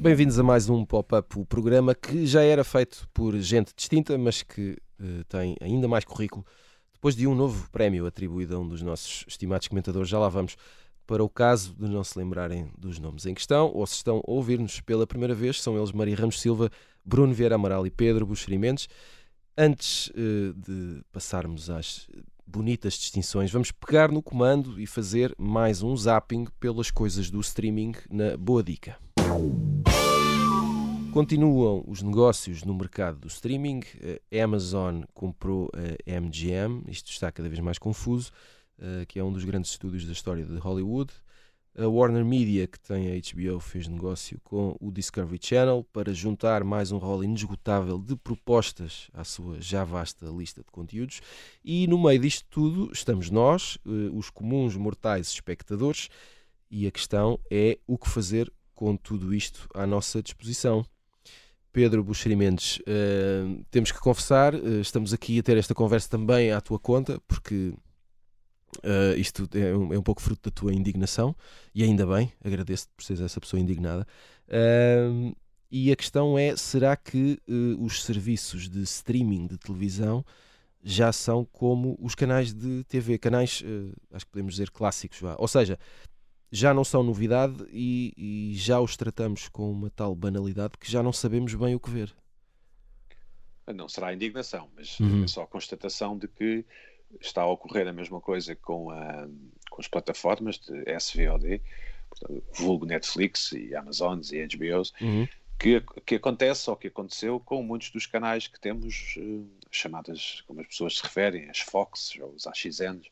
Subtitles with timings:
[0.00, 4.42] Bem-vindos a mais um Pop-Up, o programa que já era feito por gente distinta, mas
[4.42, 6.46] que uh, tem ainda mais currículo
[6.94, 10.08] depois de um novo prémio atribuído a um dos nossos estimados comentadores.
[10.08, 10.56] Já lá vamos
[11.08, 14.30] para o caso de não se lembrarem dos nomes em questão, ou se estão a
[14.30, 16.70] ouvir-nos pela primeira vez, são eles Maria Ramos Silva,
[17.02, 18.90] Bruno Vieira Amaral e Pedro Buxerimentos.
[19.56, 22.06] Antes uh, de passarmos às
[22.46, 27.94] bonitas distinções, vamos pegar no comando e fazer mais um zapping pelas coisas do streaming
[28.10, 28.98] na Boa Dica.
[31.10, 33.80] Continuam os negócios no mercado do streaming.
[34.30, 38.30] A Amazon comprou a MGM, isto está cada vez mais confuso,
[38.80, 41.12] eh, que é um dos grandes estúdios da história de Hollywood.
[41.76, 46.64] A Warner Media, que tem a HBO, fez negócio com o Discovery Channel para juntar
[46.64, 51.20] mais um rol inesgotável de propostas à sua já vasta lista de conteúdos.
[51.64, 56.08] E no meio disto tudo estamos nós, eh, os comuns mortais espectadores,
[56.70, 60.84] e a questão é o que fazer com tudo isto à nossa disposição.
[61.72, 66.60] Pedro Buxerimentos, uh, temos que confessar, uh, estamos aqui a ter esta conversa também à
[66.60, 67.74] tua conta, porque
[68.78, 71.34] uh, isto é um, é um, pouco fruto da tua indignação,
[71.74, 74.06] e ainda bem, agradeço-te por seres essa pessoa indignada.
[75.70, 77.38] e a questão é: será que
[77.78, 80.24] os serviços de streaming de televisão
[80.82, 83.62] já são como os canais de TV, canais,
[84.12, 85.78] acho que podemos dizer clássicos, ou seja,
[86.50, 91.02] já não são novidade e, e, já os tratamos com uma tal banalidade que já
[91.02, 92.14] não sabemos bem o que ver.
[93.74, 95.24] Não será indignação, mas uhum.
[95.24, 96.64] é só a constatação de que
[97.20, 99.28] está a ocorrer a mesma coisa com, a,
[99.70, 101.60] com as plataformas de SVOD,
[102.08, 105.26] portanto, vulgo Netflix e Amazons e HBOs, uhum.
[105.58, 110.60] que, que acontece ou que aconteceu com muitos dos canais que temos, uh, chamadas, como
[110.60, 113.10] as pessoas se referem, as Fox ou os AXNs,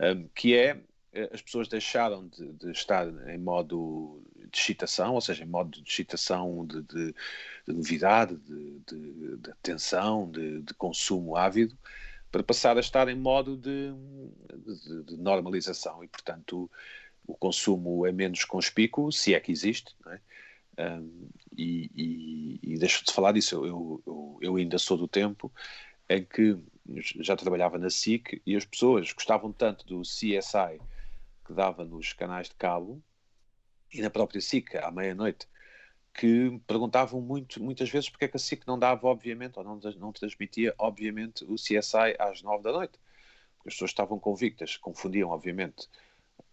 [0.00, 0.78] um, que é
[1.16, 5.70] eh, as pessoas deixaram de, de, estar em modo de excitação, ou seja, em modo
[5.70, 7.14] de excitação de, de,
[7.66, 11.76] de novidade, de, de atenção, de, consumo ávido,
[12.36, 13.94] para passar a estar em modo de,
[15.16, 16.70] normalização e, portanto,
[17.26, 20.20] o, o, consumo é menos conspícuo, se é que existe, é?
[20.78, 25.50] Um, e, e, e deixo de falar disso, eu, eu, eu ainda sou do tempo
[26.10, 26.58] em que
[27.20, 30.78] já trabalhava na SIC e as pessoas gostavam tanto do CSI
[31.46, 33.02] que dava nos canais de cabo
[33.90, 35.48] e na própria SIC, à meia-noite,
[36.16, 39.78] que perguntavam muito, muitas vezes porque é que a SIC não dava, obviamente, ou não,
[39.98, 42.98] não transmitia, obviamente, o CSI às nove da noite.
[43.56, 45.88] Porque as pessoas estavam convictas, confundiam, obviamente,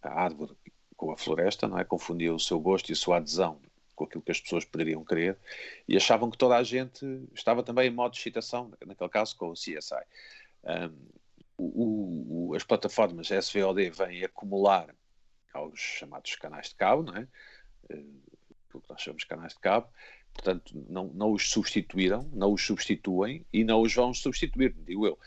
[0.02, 0.54] a árvore
[0.96, 1.84] com a floresta, não é?
[1.84, 3.58] Confundiam o seu gosto e a sua adesão
[3.94, 5.38] com aquilo que as pessoas poderiam querer
[5.86, 9.50] e achavam que toda a gente estava também em modo de excitação, naquele caso com
[9.50, 10.04] o CSI.
[10.64, 11.08] Um,
[11.56, 14.94] o, o, as plataformas SVOD vêm acumular
[15.52, 17.28] aos chamados canais de cabo, não é?
[17.90, 18.23] Uh,
[18.78, 19.88] o que nós chamamos canais de cabo,
[20.32, 25.18] portanto, não, não os substituíram, não os substituem e não os vão substituir, digo eu.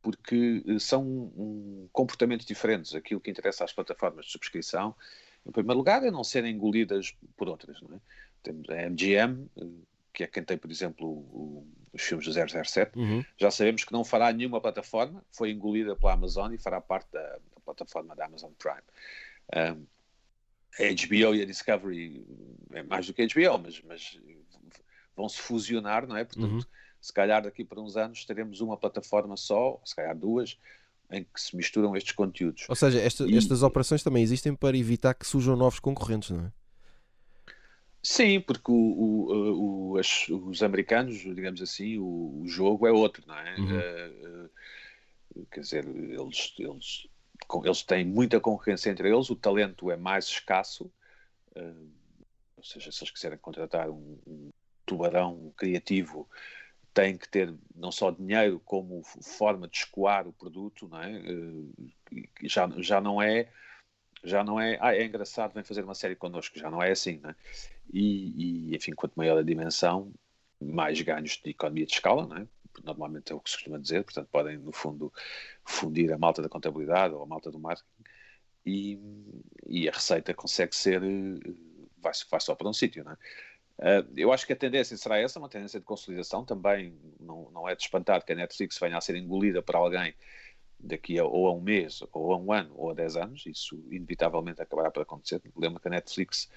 [0.00, 2.94] Porque são um, comportamentos diferentes.
[2.94, 4.94] Aquilo que interessa às plataformas de subscrição,
[5.46, 7.80] em primeiro lugar, é não serem engolidas por outras.
[7.82, 8.00] Não é?
[8.42, 9.48] Temos a MGM,
[10.12, 13.24] que é quem tem, por exemplo, o, os filmes do 007, uhum.
[13.36, 17.22] já sabemos que não fará nenhuma plataforma, foi engolida pela Amazon e fará parte da,
[17.22, 18.82] da plataforma da Amazon Prime.
[19.54, 19.86] Um,
[20.78, 22.24] a HBO e a Discovery
[22.72, 24.18] é mais do que a HBO, mas, mas
[25.16, 26.24] vão se fusionar, não é?
[26.24, 26.62] Portanto, uhum.
[27.00, 30.58] se calhar daqui para uns anos teremos uma plataforma só, se calhar duas,
[31.10, 32.66] em que se misturam estes conteúdos.
[32.68, 33.36] Ou seja, esta, e...
[33.36, 36.52] estas operações também existem para evitar que surjam novos concorrentes, não é?
[38.00, 43.34] Sim, porque o, o, o, as, os americanos, digamos assim, o, jogo é outro, não
[43.34, 43.56] é?
[43.58, 43.76] Uhum.
[43.76, 44.50] Uh,
[45.36, 47.08] uh, quer dizer, eles, eles,
[47.64, 50.90] eles têm muita concorrência entre eles, o talento é mais escasso,
[51.56, 51.90] uh,
[52.56, 54.50] ou seja, se eles quiserem contratar um, um
[54.84, 56.28] tubarão criativo,
[56.92, 61.22] têm que ter não só dinheiro como forma de escoar o produto, não é?
[62.42, 63.48] já, já não é
[64.24, 67.18] já não é, ah, é engraçado, vem fazer uma série connosco, já não é assim,
[67.18, 67.36] né?
[67.92, 70.12] E, e enfim, quanto maior a dimensão,
[70.60, 72.46] mais ganhos de economia de escala, né?
[72.84, 75.12] Normalmente é o que se costuma dizer, portanto, podem, no fundo,
[75.64, 77.88] fundir a malta da contabilidade ou a malta do marketing
[78.64, 78.98] e,
[79.66, 81.00] e a receita consegue ser,
[81.98, 83.16] vai, vai só para um sítio, né?
[83.78, 86.44] Uh, eu acho que a tendência será essa, uma tendência de consolidação.
[86.44, 90.14] Também não, não é de espantar que a Netflix venha a ser engolida por alguém
[90.80, 93.76] daqui a, ou a um mês, ou a um ano, ou a dez anos, isso
[93.90, 95.40] inevitavelmente acabará por acontecer.
[95.56, 96.50] Lembro que a Netflix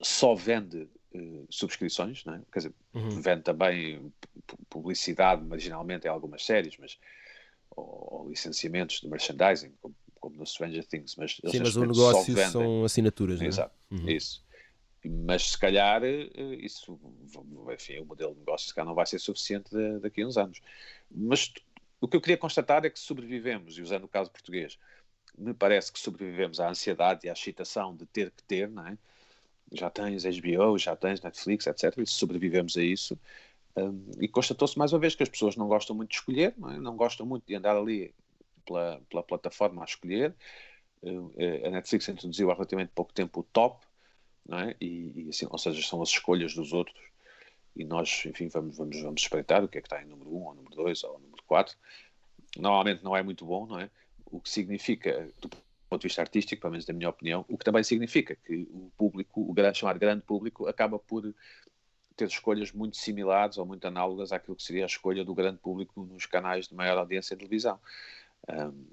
[0.00, 2.40] só vende uh, subscrições, é?
[2.52, 3.20] quer dizer, uhum.
[3.20, 4.12] vende também
[4.68, 6.98] publicidade marginalmente em algumas séries, mas
[7.70, 12.36] ou, ou licenciamentos de merchandising, como, como, no Stranger Things, mas Sim, mas o negócio
[12.50, 13.48] são assinaturas, não é?
[13.48, 14.08] Exato, uhum.
[14.08, 14.44] isso.
[15.06, 16.30] Mas se calhar eh,
[16.60, 16.98] isso,
[17.72, 19.70] enfim, o modelo de negócio se calhar não vai ser suficiente
[20.00, 20.62] daqui a uns anos.
[21.10, 21.52] Mas
[22.00, 24.78] o que eu queria constatar é que sobrevivemos, e usando o caso português,
[25.36, 28.96] me parece que sobrevivemos à ansiedade e à excitação de ter que ter, não é?
[29.72, 31.98] Já tens HBO, já tens Netflix, etc.
[31.98, 33.18] E sobrevivemos a isso.
[33.76, 36.70] Um, e constatou-se mais uma vez que as pessoas não gostam muito de escolher, não,
[36.70, 36.78] é?
[36.78, 38.14] não gostam muito de andar ali
[38.64, 40.34] pela, pela plataforma a escolher.
[41.02, 41.32] Uh,
[41.66, 43.84] a Netflix introduziu há relativamente pouco tempo o top,
[44.46, 44.76] não é?
[44.80, 46.98] E, e, assim, ou seja, são as escolhas dos outros
[47.76, 50.42] e nós, enfim, vamos, vamos, vamos espreitar o que é que está em número 1
[50.44, 51.76] ou número 2 ou número 4.
[52.56, 53.90] Normalmente não é muito bom, não é?
[54.26, 57.64] O que significa, do ponto de vista artístico, pelo menos da minha opinião, o que
[57.64, 61.34] também significa que o público, o grande, chamado grande público, acaba por
[62.16, 66.04] ter escolhas muito similares ou muito análogas àquilo que seria a escolha do grande público
[66.04, 67.78] nos canais de maior audiência de televisão.
[68.48, 68.84] Um,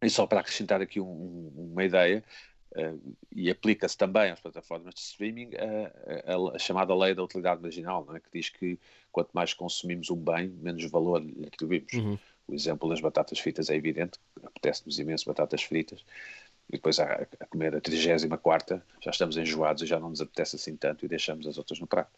[0.00, 2.24] e só para acrescentar aqui um, um, uma ideia,
[2.72, 7.62] Uh, e aplica-se também às plataformas de streaming a, a, a, chamada lei da utilidade
[7.62, 8.20] marginal, é?
[8.20, 8.78] que diz que
[9.10, 11.92] quanto mais consumimos um bem, menos valor lhe atribuímos.
[11.94, 12.18] Uhum.
[12.46, 16.04] O exemplo das batatas fritas é evidente, apetece-nos imenso batatas fritas,
[16.68, 20.56] e depois a, a comer a 34 já estamos enjoados e já não nos apetece
[20.56, 22.12] assim tanto e deixamos as outras no prato.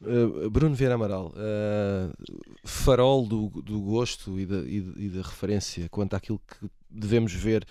[0.00, 5.88] Uh, Bruno Vieira Amaral, uh, farol do, do gosto e da, e, e da referência
[5.88, 7.66] quanto àquilo que devemos ver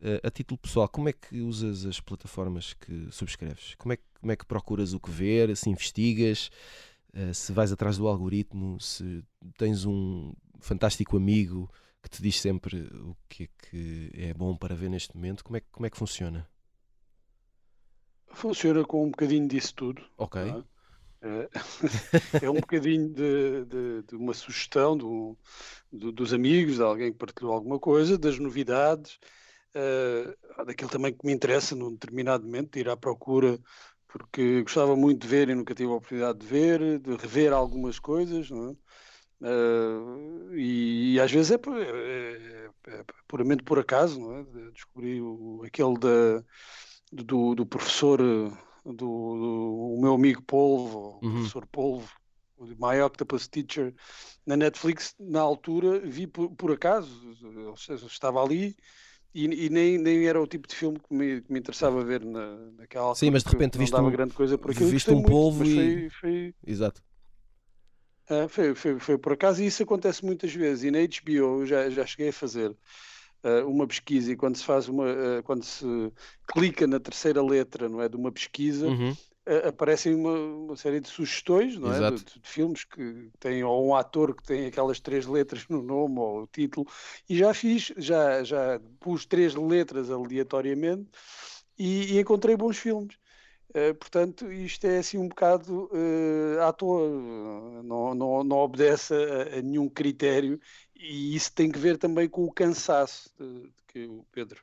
[0.00, 3.74] Uh, a título pessoal, como é que usas as plataformas que subscreves?
[3.74, 5.56] Como é que, como é que procuras o que ver?
[5.56, 6.50] Se investigas?
[7.34, 8.80] Se vais atrás do algoritmo?
[8.80, 9.24] Se
[9.56, 11.68] tens um fantástico amigo
[12.00, 15.42] que te diz sempre o que é que é bom para ver neste momento?
[15.42, 16.48] Como é, como é que funciona?
[18.28, 20.02] Funciona com um bocadinho disso tudo.
[20.16, 20.40] Ok.
[20.40, 20.62] É?
[22.42, 25.36] É um bocadinho de, de, de uma sugestão do,
[25.92, 29.18] do, dos amigos, de alguém que partilhou alguma coisa, das novidades
[29.74, 33.58] uh, daquilo também que me interessa num determinado momento, de ir à procura,
[34.06, 37.98] porque gostava muito de ver e nunca tive a oportunidade de ver, de rever algumas
[37.98, 38.76] coisas, não é?
[39.40, 44.44] Uh, e, e, às vezes é, é, é, é, puramente por acaso, não é?
[44.72, 46.44] Descobri o, aquele da,
[47.12, 48.20] do, do professor,
[48.92, 51.28] do, do, o meu amigo Polvo, uhum.
[51.28, 52.08] o professor Polvo,
[52.56, 53.94] o My Octopus Teacher,
[54.46, 57.08] na Netflix, na altura, vi por, por acaso,
[58.06, 58.76] estava ali
[59.34, 62.24] e, e, nem, nem era o tipo de filme que me, que me interessava ver
[62.24, 63.18] na, naquela altura.
[63.26, 64.88] Sim, mas de repente viste um, grande coisa por aquilo.
[64.90, 66.10] Viste um polvo muito, e...
[66.10, 66.54] Foi, foi...
[66.66, 67.02] Exato.
[68.28, 70.84] Ah, foi, foi, foi, por acaso e isso acontece muitas vezes.
[70.84, 72.74] E na HBO já, já cheguei a fazer
[73.66, 75.04] uma pesquisa e quando se faz uma...
[75.04, 75.86] Uh, quando se
[76.46, 78.86] clica na terceira letra, não é, de uma pesquisa...
[78.86, 79.14] Uhum
[79.66, 82.10] aparecem uma, uma, série de sugestões, não é?
[82.10, 86.18] De, de, filmes que têm ou um ator que tem aquelas três letras no nome
[86.18, 86.86] ou o título,
[87.28, 91.08] e já fiz, já, já pus três letras aleatoriamente
[91.78, 93.16] e, e encontrei bons filmes.
[93.70, 97.06] Uh, portanto, isto é assim um bocado uh, à toa,
[97.82, 100.58] não, não, não obedece a, a, nenhum critério
[100.98, 104.60] e isso tem que ver também com o cansaço de, de que o Pedro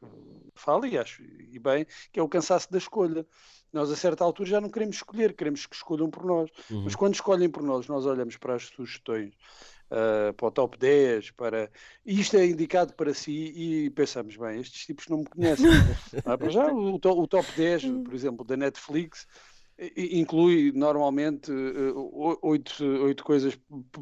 [0.54, 3.26] fala, e acho, e bem, que é o cansaço da escolha.
[3.72, 6.50] Nós, a certa altura, já não queremos escolher, queremos que escolham por nós.
[6.70, 6.84] Uhum.
[6.84, 9.34] Mas quando escolhem por nós, nós olhamos para as sugestões,
[9.92, 11.72] uh, para o top 10, para.
[12.06, 15.68] E isto é indicado para si e pensamos, bem, estes tipos não me conhecem.
[16.26, 19.28] ah, para já, o, o top 10, por exemplo, da Netflix
[19.98, 23.58] inclui normalmente uh, oito, oito coisas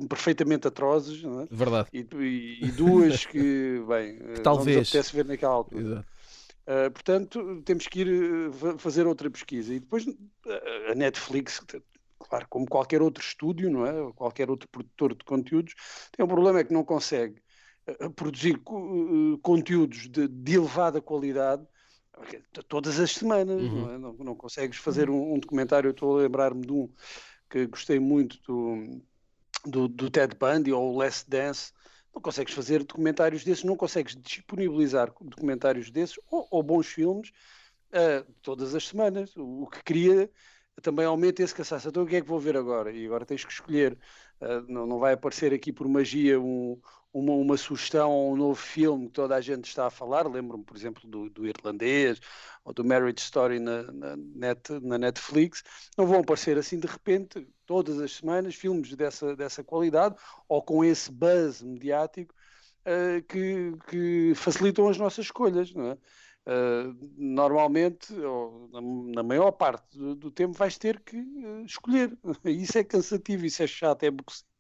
[0.08, 1.48] perfeitamente atrozes, não é?
[1.50, 1.90] Verdade.
[1.92, 5.82] E, e, e duas que, bem, que talvez não apetece ver naquela altura.
[5.82, 6.08] Exato.
[6.64, 9.74] Uh, portanto, temos que ir fazer outra pesquisa.
[9.74, 10.06] E depois
[10.90, 11.60] a Netflix,
[12.20, 14.14] claro, como qualquer outro estúdio, não é?
[14.14, 15.74] qualquer outro produtor de conteúdos,
[16.16, 17.42] tem um problema é que não consegue
[18.16, 18.62] produzir
[19.42, 21.68] conteúdos de, de, elevada qualidade
[22.68, 23.62] todas as semanas.
[23.62, 23.82] Uhum.
[23.82, 23.98] Não, é?
[23.98, 25.88] não, não, consegues fazer um, um documentário.
[25.88, 26.90] Eu estou a lembrar-me de um
[27.50, 29.02] que gostei muito do,
[29.66, 31.72] do, do Ted Bundy ou Last Dance
[32.14, 37.32] não consegues fazer documentários desses, não consegues disponibilizar documentários desses ou, ou bons filmes
[37.90, 39.36] uh, todas as semanas.
[39.36, 40.30] O, o, que cria
[40.82, 41.90] também aumenta esse cansaço.
[41.90, 42.92] Então o que é que vou ver agora?
[42.92, 43.98] E agora tens que escolher.
[44.40, 46.80] Uh, não, não vai aparecer aqui por magia um,
[47.14, 50.28] uma, uma sugestão um novo filme que toda a gente está a falar.
[50.28, 52.20] Lembro-me, por exemplo, do, do, Irlandês
[52.66, 55.64] ou do Marriage Story na, na, net, na Netflix.
[55.98, 60.16] Não vão aparecer assim de repente, todas as semanas, filmes dessa, dessa qualidade
[60.50, 62.34] ou com esse buzz mediático
[62.82, 65.72] uh, que, que, facilitam as nossas escolhas.
[65.74, 65.98] Não é?
[66.46, 68.82] Uh, normalmente, ou na,
[69.16, 72.18] na, maior parte do, do, tempo, vais ter que uh, escolher.
[72.44, 74.53] Isso é cansativo, isso é chato, é aborrecido.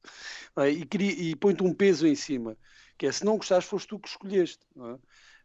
[0.55, 2.57] Uh, e, e põe-te um peso em cima,
[2.97, 4.65] que é se não gostares, foste tu que escolheste.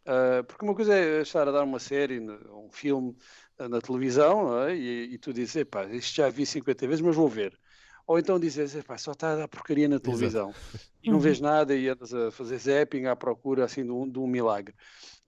[0.06, 0.42] É?
[0.44, 3.14] porque uma coisa é estar a dar uma série, um filme
[3.58, 4.74] na televisão, é?
[4.74, 7.58] e, e, tu dizes, pá, isto já vi 50 vezes, mas vou ver.
[8.06, 10.90] Ou então dizes, só está a dar porcaria na televisão Exato.
[11.04, 11.20] e não uhum.
[11.20, 14.74] vês nada e andas a fazer zapping à procura assim de um, de um milagre.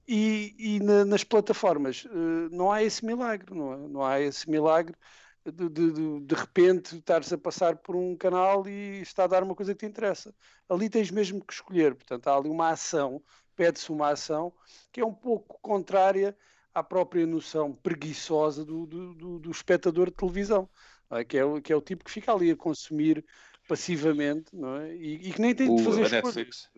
[0.08, 3.76] E, e na, nas plataformas uh, não há esse milagre, não, é?
[3.76, 4.96] não há esse milagre
[5.44, 9.54] de, de, de, repente estares a passar por um canal e está a dar uma
[9.54, 10.34] coisa que te interessa.
[10.68, 13.22] Ali tens mesmo que escolher, portanto há ali uma ação,
[13.56, 14.52] pede-se uma ação
[14.92, 16.36] que é um pouco contrária
[16.74, 20.68] à própria noção preguiçosa do, do, do, do espectador de televisão
[21.10, 21.24] é?
[21.24, 23.24] que, é o, que é o tipo que fica ali a consumir
[23.68, 24.94] passivamente não é?
[24.94, 26.70] e, e que nem tem de fazer Netflix,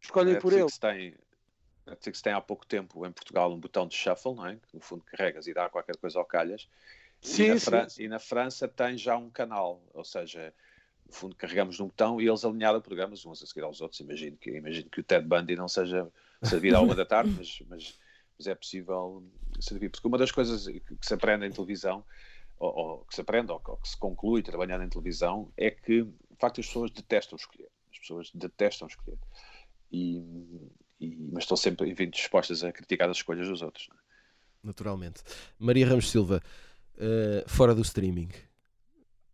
[0.00, 0.66] Escolhem por ele.
[0.80, 1.14] Tem,
[1.86, 4.56] a Netflix tem há pouco tempo em Portugal um botão de shuffle, não é?
[4.56, 6.68] que no fundo carregas e dá qualquer coisa ao calhas.
[7.22, 8.02] Sim, e, na sim.
[8.02, 10.52] e na França tem já um canal, ou seja,
[11.06, 14.00] no fundo carregamos num botão e eles alinham programas uns a seguir aos outros.
[14.00, 16.10] Imagino que, imagino que o Ted Bundy não seja
[16.42, 17.98] servido à uma da tarde, mas, mas,
[18.36, 19.24] mas, é possível
[19.60, 19.88] servir.
[19.88, 22.04] Porque uma das coisas que, que se aprende em televisão
[22.58, 26.02] ou, ou que se aprende, ou, ou, que se conclui trabalhando em televisão, é que,
[26.02, 27.70] de facto, as pessoas detestam escolher.
[27.90, 29.18] As pessoas detestam escolher.
[29.92, 30.18] E,
[30.98, 33.88] e, mas estão sempre, enfim, dispostas a criticar as escolhas dos outros.
[33.92, 33.96] É?
[34.62, 35.22] Naturalmente.
[35.58, 36.40] Maria Ramos Silva,
[36.96, 38.28] uh, fora do streaming.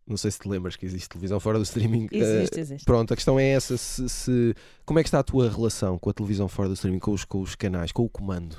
[0.05, 2.07] Não sei se te lembras que existe televisão fora do streaming.
[2.11, 2.85] Existe, uh, existe.
[2.85, 6.09] Pronto, a questão é essa: se, se, como é que está a tua relação com
[6.09, 8.55] a televisão fora do streaming, com os, com os canais, com o comando,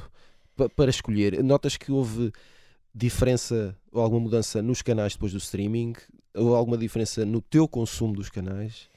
[0.76, 1.42] para escolher?
[1.42, 2.32] Notas que houve
[2.94, 5.94] diferença ou alguma mudança nos canais depois do streaming?
[6.34, 8.89] Ou alguma diferença no teu consumo dos canais?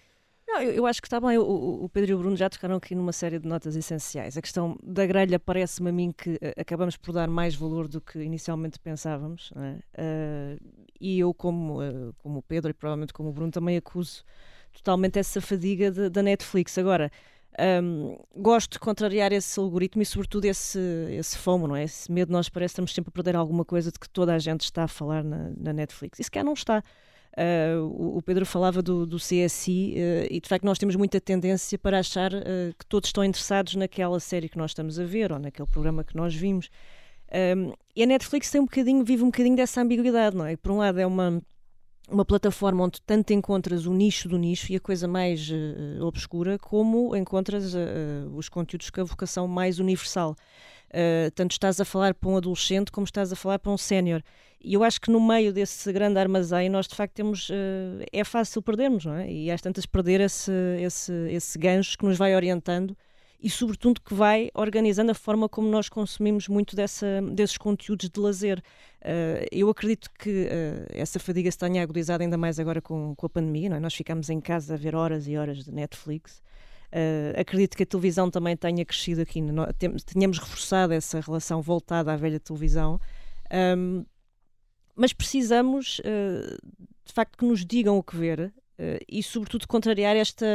[0.53, 1.37] Não, eu, eu acho que está bem.
[1.39, 4.37] O, o, Pedro e o Bruno já tocaram aqui numa série de notas essenciais.
[4.37, 7.99] A questão da grelha parece-me a mim que uh, acabamos por dar mais valor do
[7.99, 9.51] que inicialmente pensávamos.
[9.55, 10.59] É?
[10.59, 14.23] Uh, e eu, como, uh, como o Pedro e provavelmente como o Bruno, também acuso
[14.71, 16.77] totalmente essa fadiga da Netflix.
[16.77, 17.11] Agora,
[17.83, 20.79] um, gosto de contrariar esse algoritmo e, sobretudo, esse,
[21.11, 21.83] esse FOMO, não é?
[21.83, 24.33] Esse medo de nós parece que estamos sempre a perder alguma coisa de que toda
[24.35, 26.19] a gente está a falar na, na Netflix.
[26.19, 26.83] Isso cá não está.
[27.35, 31.79] Uh, o, Pedro falava do, do CSI uh, e de facto nós temos muita tendência
[31.79, 32.39] para achar uh,
[32.77, 36.15] que todos estão interessados naquela série que nós estamos a ver ou naquele programa que
[36.15, 36.69] nós vimos.
[37.57, 40.55] Um, e a Netflix tem um bocadinho, vive um bocadinho dessa ambiguidade, não é?
[40.55, 41.41] Por um lado é uma
[42.09, 46.59] uma plataforma onde tanto encontras o nicho do nicho e a coisa mais uh, obscura,
[46.59, 47.77] como encontras uh,
[48.35, 50.35] os conteúdos com a vocação mais universal.
[50.89, 54.21] Uh, tanto estás a falar para um adolescente como estás a falar para um sénior.
[54.61, 57.49] E eu acho que no meio desse grande armazém nós de facto temos.
[58.11, 59.29] é fácil perdermos, não é?
[59.29, 62.95] E às tantas perder esse, esse, esse gancho que nos vai orientando
[63.43, 68.17] e, sobretudo, que vai organizando a forma como nós consumimos muito dessa, desses conteúdos de
[68.17, 68.59] lazer.
[69.01, 73.25] Uh, eu acredito que uh, essa fadiga se tenha agudizado ainda mais agora com, com
[73.25, 73.69] a pandemia.
[73.69, 73.79] Não é?
[73.81, 76.41] Nós ficamos em casa a ver horas e horas de Netflix.
[76.93, 79.41] Uh, acredito que a televisão também tenha crescido aqui.
[79.41, 79.65] No,
[80.05, 82.97] tenhamos reforçado essa relação voltada à velha televisão.
[83.77, 84.05] Um,
[84.95, 85.99] mas precisamos,
[87.03, 88.62] de facto, que nos digam o que ver Uh,
[89.07, 90.45] e sobretudo contrariar esta,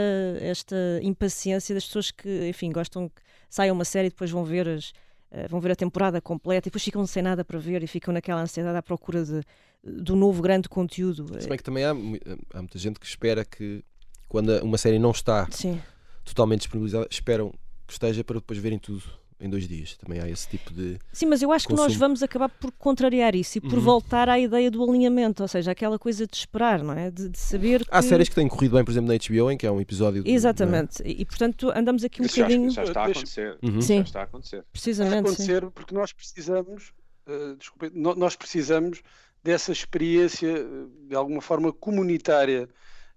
[0.40, 4.68] esta impaciência das pessoas que, enfim, gostam que saia uma série e depois vão ver,
[4.68, 4.90] as,
[5.30, 8.12] uh, vão ver a temporada completa e depois ficam sem nada para ver e ficam
[8.12, 9.42] naquela ansiedade à procura de,
[9.82, 11.40] do novo grande conteúdo.
[11.40, 13.84] Se bem que também há, há muita gente que espera que
[14.28, 15.80] quando uma série não está Sim.
[16.24, 17.52] totalmente disponibilizada, esperam
[17.86, 19.02] que esteja para depois verem tudo
[19.40, 19.96] em dois dias.
[19.96, 20.98] Também há esse tipo de.
[21.12, 21.86] Sim, mas eu acho consumo.
[21.86, 23.80] que nós vamos acabar por contrariar isso e por uhum.
[23.80, 27.10] voltar à ideia do alinhamento, ou seja, aquela coisa de esperar, não é?
[27.10, 27.86] De, de saber.
[27.90, 30.22] Há séries que têm corrido bem, por exemplo, na HBO, em que é um episódio.
[30.22, 31.08] De, Exatamente, é?
[31.08, 32.70] e, portanto andamos aqui um isso bocadinho.
[32.70, 33.58] Já, já está a acontecer.
[33.62, 33.80] Uhum.
[33.80, 33.96] Sim.
[33.96, 34.64] Já está a acontecer.
[34.72, 35.14] Precisamente.
[35.14, 35.70] Está a acontecer sim.
[35.70, 36.92] porque nós precisamos,
[37.26, 39.02] uh, desculpe, nós precisamos
[39.42, 40.66] dessa experiência
[41.08, 42.68] de alguma forma comunitária.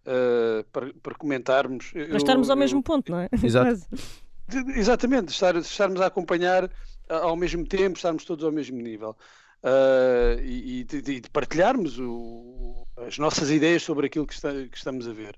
[0.03, 1.91] Uh, para, para, comentarmos.
[1.91, 3.29] Para eu, estarmos ao eu, mesmo ponto, não é?
[3.43, 3.85] Exato.
[4.75, 6.69] Exatamente, estar, estarmos a acompanhar
[7.09, 9.15] ao mesmo tempo, estarmos todos ao mesmo nível.
[9.63, 10.83] Uh, e, e,
[11.21, 15.37] de partilharmos o, as nossas ideias sobre aquilo que, está, que estamos a ver.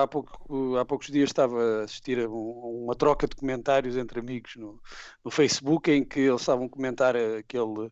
[0.00, 4.20] Há, pouco, há, poucos dias estava a assistir a um, uma troca de comentários entre
[4.20, 4.80] amigos no,
[5.24, 7.90] no, Facebook em que eles estavam a comentar aquele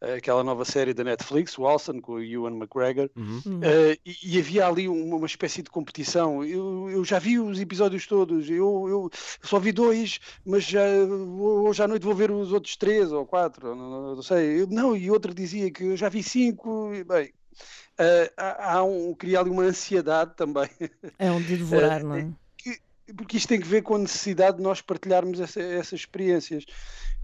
[0.00, 3.38] aquela nova série da Netflix, o Alson, com o Ewan McGregor, uhum.
[3.38, 6.44] uh, e, e, havia ali uma, uma, espécie de competição.
[6.44, 9.10] Eu, eu, já vi os episódios todos, eu, eu
[9.42, 13.74] só vi dois, mas já, hoje à noite vou ver os outros três ou quatro,
[13.74, 14.62] não, não sei.
[14.62, 17.32] Eu, não, e outro dizia que eu já vi cinco, e, bem.
[17.98, 20.70] Uh, há, há um, cria ali uma ansiedade também.
[21.18, 22.30] É um de devorar, uh, não é?
[23.16, 26.64] porque isto tem que ver com a necessidade de nós partilharmos essa, essas experiências.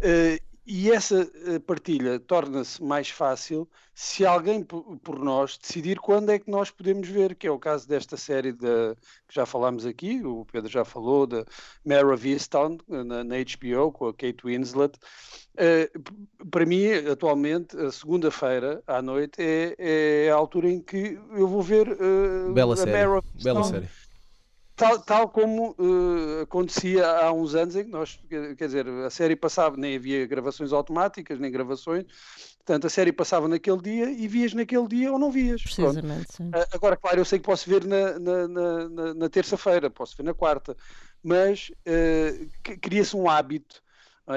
[0.00, 6.38] Uh, e essa eh, partilha torna-se mais fácil se alguém por nós decidir quando é
[6.38, 8.94] que nós podemos ver, que é o caso desta série de,
[9.26, 11.46] que já falámos aqui, o Pedro já falou, da
[11.82, 14.99] Mare of Easttown, na, na HBO, com a Kate Winslet.
[15.54, 21.49] Uh, para mim, atualmente, a segunda-feira à noite é, é, a altura em que eu
[21.49, 22.92] vou ver uh, Bela a série.
[22.92, 23.88] Mare of Bela série
[24.76, 29.35] Tal, tal como uh, acontecia há uns anos em que nós, quer dizer, a série
[29.35, 32.04] passava, nem havia gravações automáticas, nem gravações,
[32.59, 35.62] portanto a série passava naquele dia e vias naquele dia ou não vias.
[35.62, 36.42] Precisamente.
[36.42, 40.25] Uh, agora, claro, eu sei que posso ver na, na, na, na terça-feira, posso ver
[40.25, 40.76] na quarta,
[41.25, 43.83] mas uh, cria-se um hábito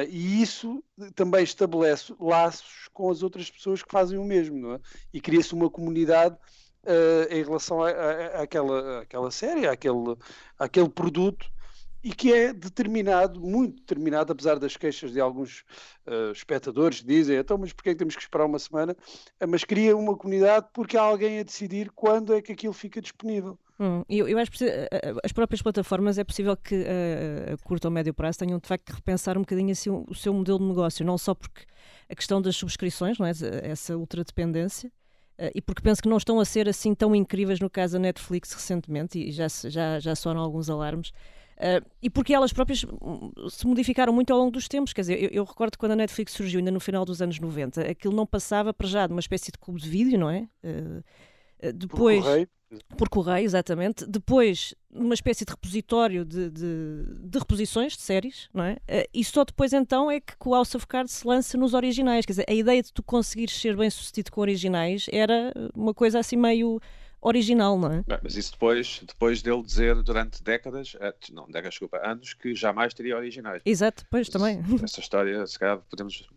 [0.07, 0.83] e isso
[1.15, 4.79] também estabelece laços com as outras pessoas que fazem o mesmo, é?
[5.11, 6.37] E cria-se uma comunidade
[6.83, 11.45] uh, em relação àquela, série, àquele, produto,
[12.01, 15.65] e que é determinado, muito determinado, apesar das queixas de alguns
[16.07, 18.95] uh, espectadores que dizem, então, mas porquê é que temos que esperar uma semana?
[19.41, 23.01] Uh, mas cria uma comunidade porque há alguém a decidir quando é que aquilo fica
[23.01, 23.59] disponível.
[23.81, 24.65] Hum, eu, eu, acho que
[25.23, 28.85] as próprias plataformas é possível que a, a curto ou médio prazo tenham de facto
[28.85, 31.63] que repensar um bocadinho assim, o seu modelo de negócio, não só porque
[32.09, 33.31] a questão das subscrições, não é?
[33.63, 34.98] essa ultradependência, Uh,
[35.53, 38.51] e porque penso que não estão a ser assim tão incríveis no caso da Netflix
[38.53, 41.11] recentemente, e já, já, já soaram alguns alarmes.
[41.59, 44.93] Uh, e porque elas próprias hum, se modificaram muito ao longo dos tempos.
[44.93, 47.81] Quer dizer, eu, eu, recordo quando a Netflix surgiu, ainda no final dos anos 90,
[47.81, 50.47] aquilo não passava para já de uma espécie de clube de vídeo, não é?
[50.63, 51.03] Uh,
[51.73, 52.19] depois.
[52.19, 52.49] Por correio.
[52.97, 54.05] Por correio, exatamente.
[54.05, 58.73] Depois, uma espécie de repositório de, de, de, reposições de séries, não é?
[58.73, 62.27] Uh, e só depois então é que o House of Cards se lança nos originais.
[62.27, 66.19] Quer dizer, a ideia de tu conseguires ser bem sucedido com originais era uma coisa
[66.19, 66.79] assim meio
[67.21, 68.03] original, não é?
[68.23, 72.93] Mas isso depois, depois dele dizer durante décadas, eh, não, décadas, desculpa, anos, que jamais
[72.93, 73.61] teria originais.
[73.65, 74.61] Exato, depois também.
[74.83, 76.27] Essa história, se calhar, podemos,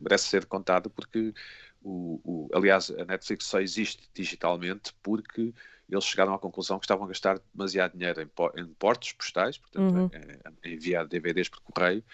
[0.00, 1.34] merece ser contada porque,
[1.82, 5.54] o, o, aliás, a Netflix só existe digitalmente porque
[5.88, 9.94] eles chegaram à conclusão que estavam a gastar demasiado dinheiro em, em portos postais, portanto,
[9.94, 10.10] uhum.
[10.44, 12.04] a, a enviar DVDs por correio,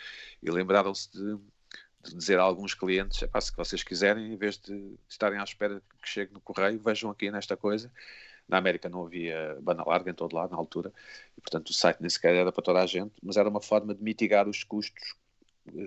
[0.42, 1.36] e lembraram-se de,
[2.04, 5.82] de, dizer a alguns clientes: se vocês quiserem, em vez de, de estarem à espera
[6.02, 7.92] que chegue no correio, vejam aqui nesta coisa.
[8.48, 10.92] Na América não havia banda larga em todo lado na altura,
[11.36, 13.92] e portanto o site nem sequer era para toda a gente, mas era uma forma
[13.92, 15.16] de mitigar os custos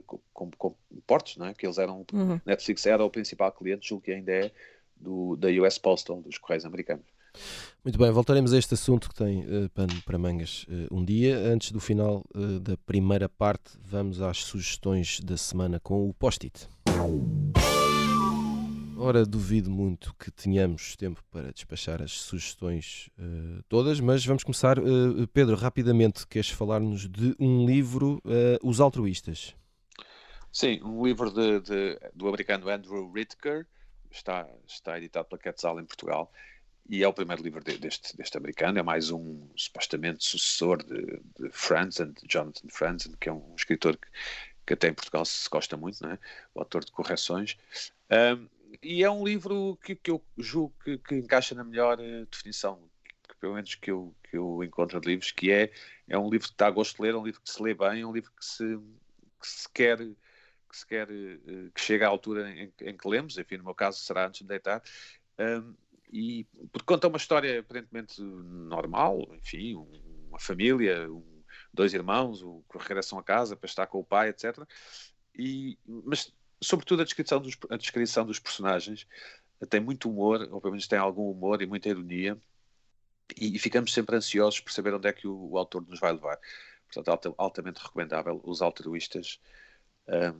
[0.05, 1.53] com, com, portos, não é?
[1.53, 2.39] que eles eram, uhum.
[2.45, 4.51] Netflix era o principal cliente, julgo que ainda é,
[4.95, 7.05] do, da US Postal, dos Correios Americanos.
[7.83, 11.37] Muito bem, voltaremos a este assunto que tem uh, pano para mangas uh, um dia.
[11.37, 16.67] Antes do final uh, da primeira parte, vamos às sugestões da semana com o post-it.
[18.97, 23.09] Ora, duvido muito que tenhamos tempo para despachar as sugestões
[23.69, 24.75] todas, mas vamos começar.
[25.31, 28.21] Pedro, rapidamente, queres falar-nos de um livro,
[28.61, 29.55] Os Altruístas?
[30.51, 33.65] Sim, um livro de, de, do americano Andrew Ritker,
[34.11, 36.31] está, está editado pela Quetzal em Portugal
[36.89, 41.21] e é o primeiro livro de, deste, deste americano, é mais um supostamente sucessor de,
[41.39, 44.07] de Franzen, de Jonathan Franzen, que é um escritor que,
[44.65, 46.19] que até em Portugal se gosta muito, não é?
[46.55, 47.57] o autor de correções.
[48.09, 48.49] Um,
[48.81, 52.81] e é um livro que, que eu julgo que, que encaixa na melhor uh, definição,
[53.27, 55.71] que, pelo menos que eu, que eu encontro de livros, que é,
[56.07, 57.75] é um livro que está a gosto de ler, é um livro que se lê
[57.75, 58.63] bem, é um livro que se,
[59.39, 59.99] que se quer
[60.69, 63.75] que se quer uh, que chega à altura em, em, que lemos, enfim, no meu
[63.75, 64.81] caso será antes de deitar,
[65.39, 65.73] um,
[66.11, 69.75] e porque conta uma história aparentemente normal, enfim,
[70.27, 71.07] uma família,
[71.73, 74.57] dois irmãos, o, que regressam a casa para estar com o pai, etc.
[75.37, 79.07] E, mas, sobretudo, a descrição dos, a descrição dos personagens
[79.69, 82.37] tem muito humor, ou pelo menos tem algum humor e muita ironia,
[83.37, 86.11] e, e ficamos sempre ansiosos por saber onde é que o, o autor nos vai
[86.11, 86.39] levar.
[86.91, 89.39] Portanto, altamente recomendável Os Altruístas,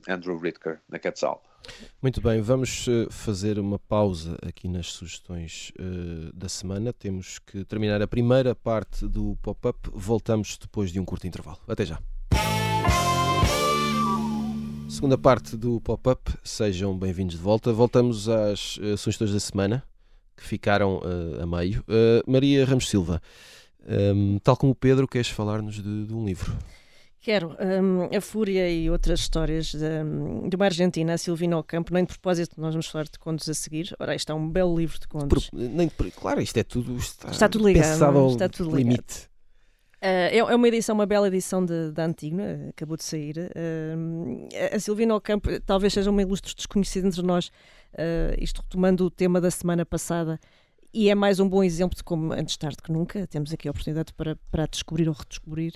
[0.08, 1.44] Andrew Ritker, na Quetzal.
[2.02, 6.94] Muito bem, vamos eh, fazer uma pausa aqui nas sugestões uh, da semana.
[6.94, 9.78] Temos que terminar a primeira parte do pop-up.
[9.94, 11.60] Voltamos depois de um curto intervalo.
[11.68, 12.00] Até já.
[14.90, 17.72] Segunda parte do pop-up, sejam bem-vindos de volta.
[17.72, 19.84] Voltamos às uh, sugestões da semana
[20.36, 21.84] que ficaram uh, a meio.
[22.26, 23.22] Maria Ramos Silva,
[24.16, 26.58] um, tal como o Pedro, queres falar-nos de, de um livro?
[27.22, 27.56] Quero.
[27.60, 32.10] Um, a Fúria e outras histórias de, de uma Argentina, a Silvina Ocampo, nem de
[32.10, 33.94] propósito, nós vamos falar de contos a seguir.
[34.00, 35.50] Ora, isto é um belo livro de contos.
[35.50, 36.96] Por, nem, claro, isto é tudo.
[36.96, 37.90] Está, está tudo ligado.
[37.90, 38.92] Pensado está tudo ligado.
[38.92, 39.30] limite.
[40.02, 43.38] Uh, é uma edição, uma bela edição da Antigua, acabou de sair.
[43.38, 49.12] Uh, a Silvina Ocampo talvez seja uma ilustre desconhecida entre nós, uh, isto retomando o
[49.12, 50.40] tema da semana passada,
[50.94, 53.72] e é mais um bom exemplo de como, antes tarde que nunca, temos aqui a
[53.72, 55.74] oportunidade para, para descobrir ou redescobrir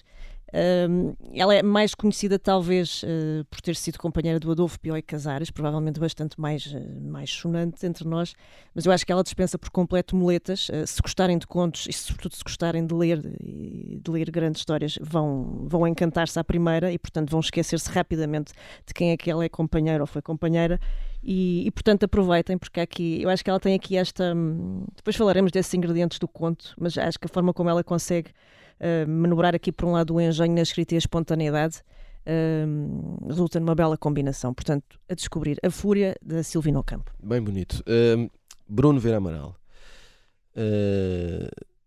[1.33, 5.99] Ela é mais conhecida, talvez, uh, por ter sido companheira do Adolfo Pioy Casares, provavelmente
[5.99, 8.35] bastante mais, uh, mais sonante entre nós,
[8.75, 10.69] mas eu acho que ela dispensa por completo muletas.
[10.69, 14.99] Uh, se gostarem de contos e, sobretudo, se gostarem de ler, de ler grandes histórias,
[15.01, 18.53] vão, vão encantar-se à primeira e, portanto, vão esquecer-se rapidamente
[18.85, 20.79] de quem é que ela é companheira ou foi companheira.
[21.23, 25.15] E, e, portanto aproveitem porque aqui eu acho que ela tem aqui esta hum, depois
[25.15, 28.31] falaremos desses ingredientes do conto mas acho que a forma como ela consegue
[28.79, 31.81] uh, manobrar aqui por um lado o engenho na escrita e a espontaneidade
[32.25, 34.53] uh, resulta numa bela combinação.
[34.53, 37.11] Portanto, a descobrir A Fúria da Silvina Ocampo.
[37.21, 37.83] Bem bonito.
[37.87, 38.29] Uh,
[38.67, 39.55] Bruno Vera Amaral,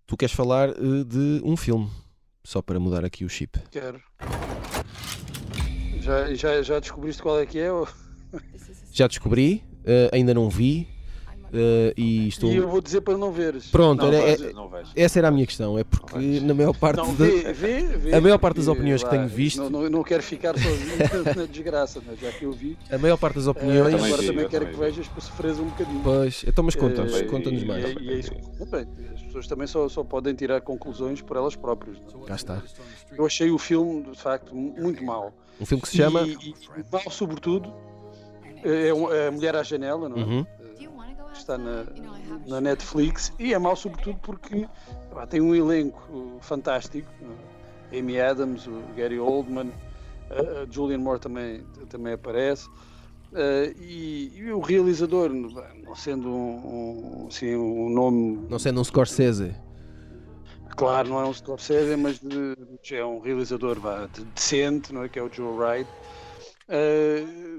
[0.07, 1.91] tu queres falar de um filme,
[2.45, 3.59] só para mudar aqui o chip.
[3.71, 4.01] Quero.
[6.01, 7.73] Já, já, já descobriste qual é que é?
[7.73, 7.89] Ou...
[8.93, 9.65] Já descobri,
[10.13, 10.87] ainda não vi,
[11.57, 12.51] Uh, e, estou...
[12.51, 13.67] e eu vou dizer para não veres.
[13.69, 15.79] Pronto, não, era, é, não essa era a minha questão.
[15.79, 19.09] É porque na maior parte não, vê, vê, vê, a maior parte das opiniões que
[19.09, 19.59] tenho visto.
[19.59, 20.97] Não, não, não quero ficar sozinho
[21.35, 22.77] na desgraça, mas já que eu vi.
[22.91, 23.95] A maior parte das opiniões.
[23.95, 26.01] Uh, agora também quero que vejas para sofreres um bocadinho.
[26.03, 27.85] Pois, então, mas conta-nos, uh, conta-nos mais.
[27.85, 28.33] E, e é isso.
[28.71, 31.97] Bem, as pessoas também só, só podem tirar conclusões por elas próprias.
[32.13, 32.21] Não?
[32.21, 32.63] Cá está.
[33.17, 35.33] Eu achei o filme, de facto, muito mau.
[35.59, 36.23] Um filme que se chama.
[36.23, 37.73] E, e mau, sobretudo,
[38.63, 40.21] é, é a Mulher à Janela, não é?
[40.21, 40.47] Uhum
[41.39, 41.85] está na,
[42.47, 44.69] na Netflix e é mau sobretudo porque
[45.13, 47.09] pá, tem um elenco fantástico.
[47.93, 49.73] Amy Adams, o Gary Oldman,
[50.31, 52.69] a Julian Moore também, também aparece.
[53.33, 58.47] Uh, e, e, o realizador, não sendo um, um, assim, um nome.
[58.49, 59.55] Não sendo um Scorsese.
[60.77, 65.03] Claro, não é um Scorsese, mas de, de, é um realizador vá, de, decente, não
[65.03, 65.09] é?
[65.09, 65.91] que é o Joe Wright.
[66.69, 67.56] Uh,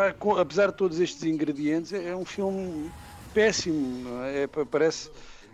[0.00, 2.90] vá, com, apesar de todos estes ingredientes, é, é um filme
[3.34, 4.46] péssimo, é?
[4.64, 5.10] parece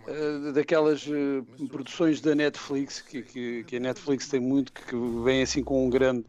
[0.07, 5.43] uh, daquelas uh, produções da Netflix, que, que, que, a Netflix tem muito, que vem
[5.43, 6.25] assim com um grande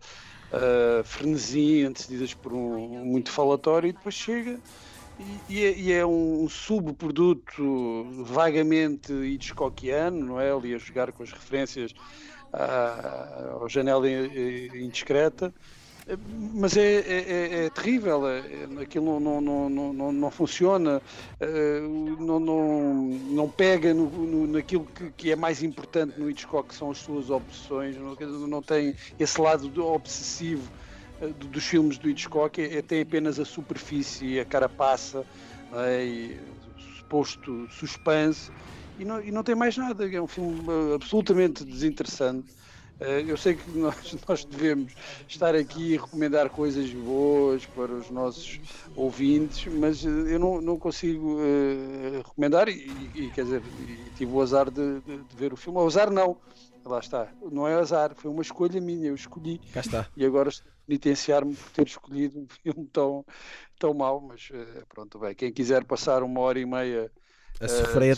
[0.52, 4.58] uh, frenesi, antecedidas por um, muito falatório, e depois chega
[5.18, 10.52] e, e, é, e é, um subproduto vagamente hitchcockiano, não é?
[10.52, 11.92] Ali a jogar com as referências
[12.52, 15.52] à, ao janela indiscreta
[16.16, 18.40] mas é, é, é, é terrível, é,
[18.82, 21.02] aquilo não, não, não, não, não funciona,
[21.38, 26.70] eh, não, não, não pega no, no, naquilo que, que, é mais importante no Hitchcock,
[26.70, 28.16] que são as suas obsessões, não,
[28.46, 30.70] não tem esse lado obsessivo
[31.20, 35.26] eh, dos filmes do Hitchcock, é, é, tem apenas a superfície, a carapaça
[35.72, 36.04] é?
[36.04, 36.40] e
[36.96, 38.50] suposto suspense
[38.98, 42.52] e não, e não tem mais nada, é um filme eh, absolutamente desinteressante.
[43.00, 44.92] Eh, eu sei que nós, nós devemos
[45.28, 48.60] estar aqui e recomendar coisas boas para os nossos
[48.96, 54.32] ouvintes, mas eh, eu não, não consigo uh, recomendar e, e, quer dizer, e tive
[54.32, 55.78] o azar de, de, de, ver o filme.
[55.78, 56.36] O azar não,
[56.84, 59.58] lá está, não é azar, foi uma escolha minha, eu escolhi.
[59.72, 60.06] Cá está.
[60.16, 60.50] E agora
[60.86, 63.24] penitenciar-me por ter escolhido um filme tão,
[63.78, 67.12] tão mau, mas uh, pronto, bem, quem quiser passar uma hora e meia
[67.60, 68.16] a sofrer,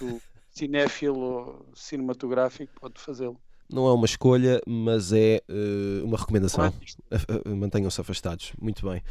[0.00, 3.40] uh, cinéfilo cinematográfico pode fazê-lo
[3.74, 6.72] não é uma escolha, mas é uh, uma recomendação.
[7.46, 8.52] Mantenham-se afastados.
[8.60, 9.02] Muito bem.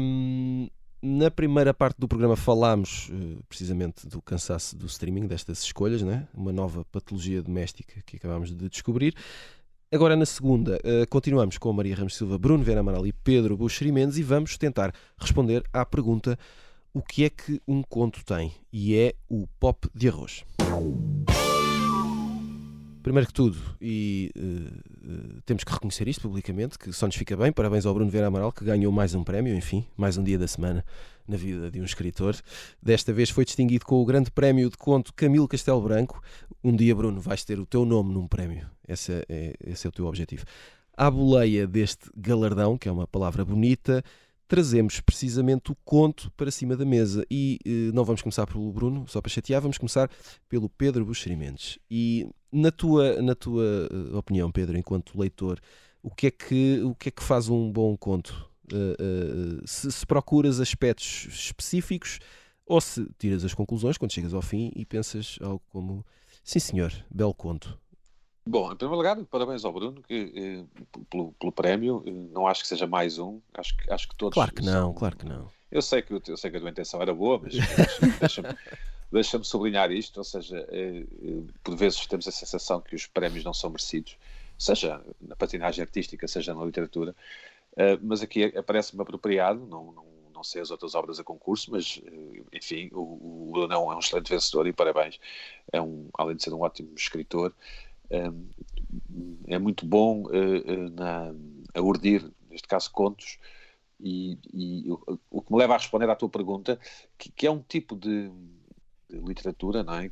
[0.00, 0.68] Um,
[1.02, 6.28] na primeira parte do programa falámos uh, precisamente do cansaço do streaming, destas escolhas, né?
[6.34, 9.14] uma nova patologia doméstica que acabámos de descobrir.
[9.92, 13.90] Agora, na segunda, uh, continuamos com Maria Ramos Silva, Bruno Vera Amaral e Pedro Buxeri
[13.90, 16.38] Mendes e vamos tentar responder à pergunta:
[16.94, 18.52] o que é que um conto tem?
[18.72, 20.44] E é o pop de arroz.
[23.02, 27.50] Primeiro que tudo, e uh, temos que reconhecer isto publicamente, que só nos fica bem.
[27.50, 30.46] Parabéns ao Bruno Vera Amaral, que ganhou mais um prémio, enfim, mais um dia da
[30.46, 30.84] semana
[31.26, 32.36] na vida de um escritor.
[32.82, 36.22] Desta vez foi distinguido com o grande prémio de conto Camilo Castelo Branco.
[36.62, 38.68] Um dia, Bruno, vais ter o teu nome num prémio.
[38.86, 40.44] Esse é, esse é o teu objetivo.
[40.94, 44.04] À boleia deste galardão, que é uma palavra bonita,
[44.50, 47.24] trazemos precisamente o conto para cima da mesa.
[47.30, 50.10] E eh, não vamos começar pelo Bruno, só para chatear, vamos começar
[50.48, 51.78] pelo Pedro Buxerimentos.
[51.88, 55.60] E na tua, na tua uh, opinião, Pedro, enquanto leitor,
[56.02, 58.50] o que é que, o que, é que faz um bom conto?
[58.72, 62.18] Uh, uh, se, se, procuras aspectos específicos
[62.66, 66.04] ou se tiras as conclusões quando chegas ao fim e pensas algo como
[66.42, 67.78] sim senhor, belo conto.
[68.50, 72.02] Bom, em primeiro lugar, parabéns ao Bruno que, eh, pelo, pelo, prémio.
[72.32, 73.40] Não acho que seja mais um.
[73.54, 74.34] Acho, acho que todos.
[74.34, 74.94] Claro que não, são...
[74.94, 75.48] claro que não.
[75.70, 77.54] Eu sei que, eu sei que a tua intenção era boa, mas
[78.18, 78.48] deixa-me
[79.12, 80.16] deixa sublinhar isto.
[80.16, 84.16] Ou seja, eh, eh, por vezes temos a sensação que os prémios não são merecidos,
[84.58, 87.14] seja na patinagem artística, seja na literatura.
[87.76, 92.00] Eh, mas aqui aparece-me apropriado, não, não, não sei as outras obras a concurso, mas
[92.04, 95.20] eh, enfim, o, o Bruno é um excelente vencedor e parabéns.
[95.72, 97.54] É um, além de ser um ótimo escritor
[99.46, 100.24] é muito bom
[100.92, 101.32] na,
[101.74, 103.38] a urdir, neste caso, contos,
[104.02, 106.78] e, e o, o, que me leva a responder à tua pergunta,
[107.18, 108.30] que, que é um tipo de,
[109.08, 110.10] de, literatura não é?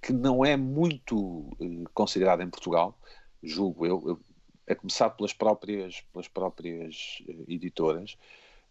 [0.00, 2.96] que não é muito uh, considerada em Portugal,
[3.42, 4.20] julgo eu, eu,
[4.68, 8.16] a começar pelas próprias, pelas próprias editoras,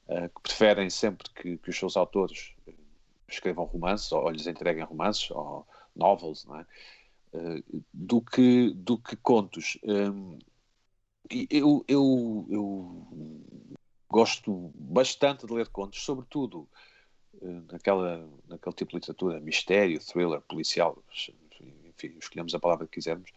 [0.07, 2.53] uh, que preferem sempre que, que os seus autores
[3.27, 6.65] escrevam romances, ou, ou, lhes entreguem romances, ou novels, não é?
[7.93, 9.77] Do, que, do que contos.
[9.83, 10.37] Um,
[11.49, 13.07] eu, eu, eu
[14.09, 16.67] gosto bastante de ler contos, sobretudo
[17.41, 23.31] uh, naquela, naquele tipo de literatura, mistério, thriller, policial, enfim, escolhemos a palavra que quisermos,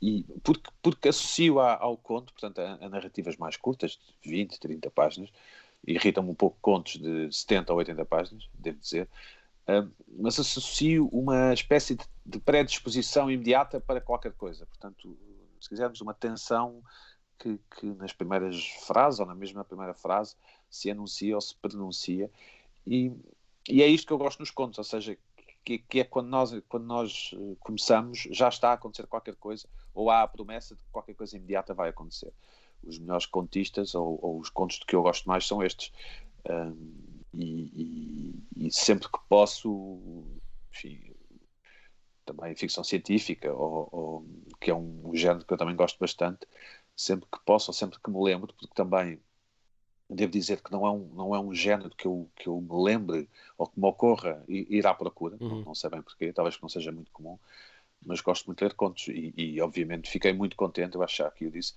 [0.00, 4.58] e porque, porque associo a, ao conto, portanto, a, a, narrativas mais curtas, de 20,
[4.58, 5.30] 30 páginas,
[5.86, 9.08] irritam-me um pouco contos de 70 ou 80 páginas, devo dizer,
[10.08, 15.16] mas associo uma espécie de, de predisposição imediata para qualquer coisa, portanto,
[15.60, 16.82] se quisermos, uma tensão
[17.38, 20.34] que, que, nas primeiras frases, ou na mesma primeira frase,
[20.68, 22.30] se anuncia ou se pronuncia.
[22.86, 23.12] E,
[23.68, 25.16] e é isto que eu gosto nos contos, ou seja,
[25.64, 29.68] que, que, é quando nós, quando nós eh, começamos, já está a acontecer qualquer coisa,
[29.94, 32.32] ou há a promessa de que qualquer coisa imediata vai acontecer.
[32.82, 35.92] Os melhores contistas, ou, ou os contos de que eu gosto mais, são estes.
[36.48, 40.24] Um, e, e, e, sempre que posso,
[40.72, 41.14] enfim,
[42.24, 44.26] também ficção científica, ou, ou,
[44.60, 46.46] que é um, um género que eu também gosto bastante,
[46.96, 49.20] sempre que posso ou sempre que me lembro, porque também
[50.08, 52.84] devo dizer que não é um, não é um género que eu, que eu me
[52.84, 55.48] lembre ou que me ocorra ir à procura, uhum.
[55.48, 57.38] não, não sei bem porquê, talvez que não seja muito comum,
[58.04, 61.44] mas gosto muito de ler contos e, e obviamente fiquei muito contente, eu acho que
[61.44, 61.74] eu disse,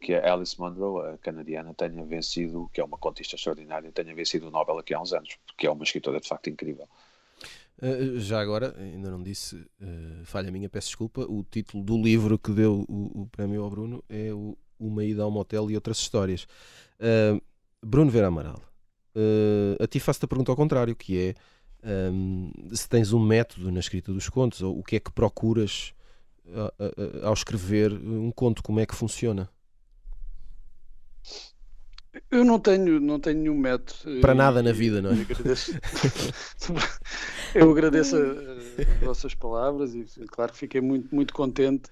[0.00, 4.48] que a Alice Munro, a canadiana, tenha vencido, que é uma contista extraordinária, tenha vencido
[4.48, 6.88] o Nobel aqui há uns anos, porque é uma escritora de facto incrível.
[7.82, 12.38] Uh, já agora, ainda não disse, uh, falha minha, peço desculpa, o título do livro
[12.38, 15.98] que deu o, o prémio ao Bruno é o uma ida ao motel e outras
[15.98, 16.46] histórias.
[17.82, 18.60] Bruno Vera Amaral,
[19.80, 21.34] a ti faço-te a pergunta ao contrário, que é
[22.10, 25.94] um, se tens um método na escrita dos contos, ou o que é que procuras
[27.22, 29.48] ao escrever um conto, como é que funciona?
[32.34, 34.20] Eu não tenho, não tenho nenhum método.
[34.20, 35.14] Para nada na vida, não é?
[35.22, 35.72] Eu agradeço,
[37.54, 41.88] eu agradeço as vossas palavras e, claro, fiquei muito, muito contente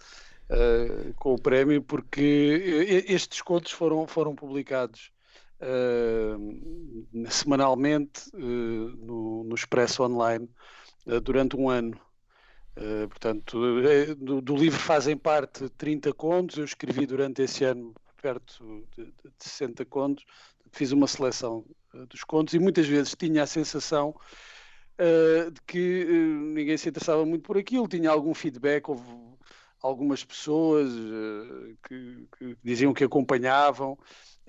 [0.51, 5.13] uh, com o prémio, porque estes contos foram, foram publicados
[5.61, 10.51] uh, semanalmente uh, no, no, Expresso Online
[11.23, 11.97] durante um ano.
[13.09, 13.61] portanto,
[14.19, 19.33] do, do, livro fazem parte 30 contos, eu escrevi durante esse ano perto de, de
[19.39, 20.25] 60 contos,
[20.71, 21.65] fiz uma seleção
[22.09, 24.15] dos contos e muitas vezes tinha a sensação
[24.99, 29.03] Uh, de que uh, ninguém se interessava muito por aquilo, tinha algum feedback, houve
[29.83, 33.99] algumas pessoas uh, que, que, diziam que acompanhavam,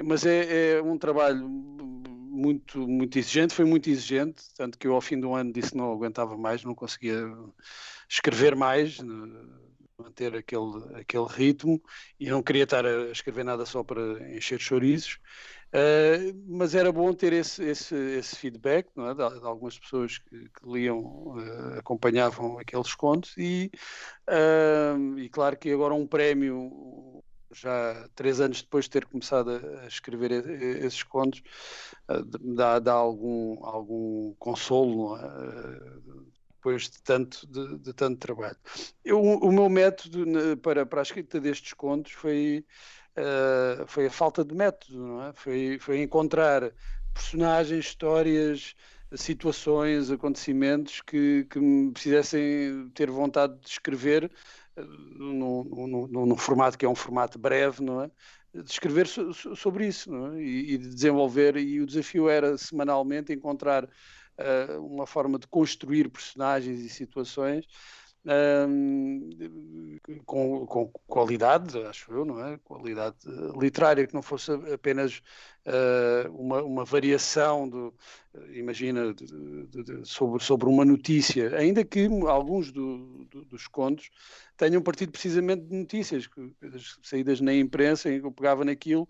[0.03, 5.01] mas é, é, um trabalho muito, muito exigente, foi muito exigente, tanto que eu ao
[5.01, 7.25] fim do ano disse que não aguentava mais, não conseguia
[8.07, 8.99] escrever mais,
[9.97, 11.81] manter aquele, aquele ritmo
[12.19, 14.01] e não queria estar a escrever nada só para
[14.35, 15.19] encher chorizos.
[15.73, 19.13] Uh, mas era bom ter esse, esse, esse feedback é?
[19.13, 23.71] de, de, algumas pessoas que, que liam, uh, acompanhavam aqueles contos e,
[24.29, 29.87] uh, e claro que agora um prémio já três anos depois de ter começado a,
[29.87, 31.41] escrever esses contos
[32.55, 36.32] dá, dá algum, algum consolo é?
[36.63, 38.55] Depois de tanto, de, de tanto trabalho.
[39.03, 40.25] Eu, o meu método
[40.61, 42.65] para, para a escrita destes contos foi
[43.17, 45.33] uh, foi a falta de método, é?
[45.33, 46.71] foi, foi encontrar
[47.13, 48.75] personagens, histórias,
[49.15, 54.31] situações, acontecimentos que, que me fizessem ter vontade de escrever
[54.77, 54.83] uh,
[55.21, 58.11] num, formato que é um formato breve, não é?
[58.53, 60.39] De escrever so, so, sobre isso é?
[60.39, 61.57] e, e, de desenvolver.
[61.57, 63.89] E o desafio era semanalmente encontrar
[64.39, 67.65] uh, uma forma de construir personagens e situações
[70.25, 72.57] com, com, qualidade, acho eu, não é?
[72.63, 73.17] Qualidade
[73.59, 75.21] literária, que não fosse apenas
[75.65, 77.93] uh, uma, uma, variação, do,
[78.53, 79.25] imagina, de,
[79.67, 84.09] de, de, sobre, sobre uma notícia, ainda que alguns do, do, dos contos
[84.55, 86.29] tenham partido precisamente de notícias,
[87.01, 89.03] saídas na imprensa, em que eu pegava naquilo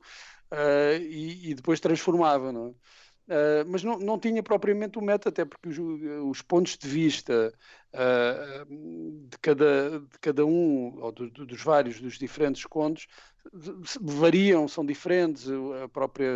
[0.51, 2.73] uh, e, e, depois transformava, não é?
[3.27, 6.87] Uh, mas não, não tinha propriamente o um método, até porque os, os pontos de
[6.87, 7.53] vista
[7.93, 8.65] uh,
[9.29, 13.07] de, cada, de cada um, ou do, do, dos vários, dos diferentes contos,
[14.01, 15.47] variam, são diferentes,
[15.83, 16.31] a própria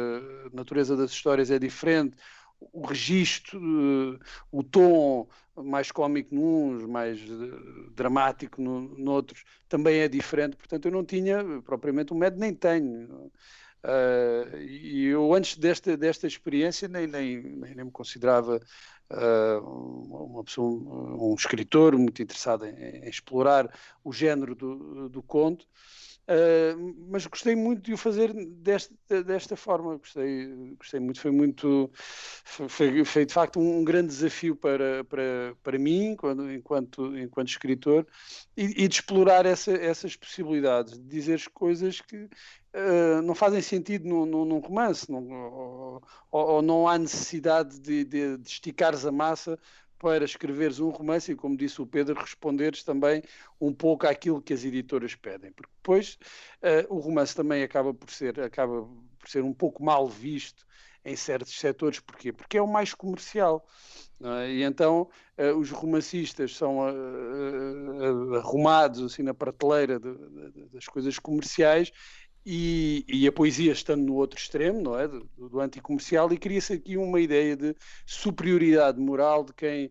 [0.53, 2.15] natureza das histórias é diferente,
[2.59, 4.19] o registro,
[4.51, 10.55] o tom, mais cómico nuns, mais uh, dramático no, noutros, também é diferente.
[10.55, 13.31] Portanto, eu não tinha propriamente um método, nem tenho.
[13.83, 18.59] Uh, e eu, antes desta, desta experiência, nem, nem, nem, me considerava
[19.11, 19.59] uh,
[20.29, 23.71] uma pessoa, um escritor muito interessado em, em explorar
[24.03, 25.65] o género do, do conto.
[26.29, 29.95] Uh, mas gostei muito de o fazer desta, desta forma.
[29.95, 31.89] Gostei, gostei muito, foi muito,
[32.43, 38.05] foi, foi de facto um, grande desafio para, para, para mim, quando, enquanto, enquanto escritor,
[38.57, 44.05] e, e de explorar essa, essas possibilidades, de dizer coisas que uh, não fazem sentido
[44.05, 49.57] num, num romance, ou, ou, ou, não há necessidade de, de, de esticares a massa
[49.99, 53.23] para escreveres um romance e, como disse o Pedro, responderes também
[53.59, 56.17] um pouco àquilo que as editoras pedem, porque depois
[56.61, 58.87] uh, o romance também acaba por ser acaba
[59.19, 60.65] por ser um pouco mal visto
[61.03, 62.33] em certos setores, porquê?
[62.33, 63.65] Porque é o mais comercial.
[64.21, 64.49] É?
[64.51, 71.17] E então uh, os romancistas são uh, arrumados assim na prateleira de, de, das coisas
[71.19, 71.91] comerciais
[72.49, 75.05] e, e, a poesia estando no outro extremo, não é?
[75.05, 79.87] Do, do anticomercial, e cria-se aqui uma ideia de superioridade moral de quem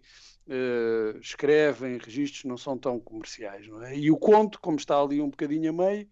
[0.46, 3.94] uh, escreve em registros não são tão comerciais, não é?
[3.94, 6.08] E o conto, como está ali um bocadinho a meio,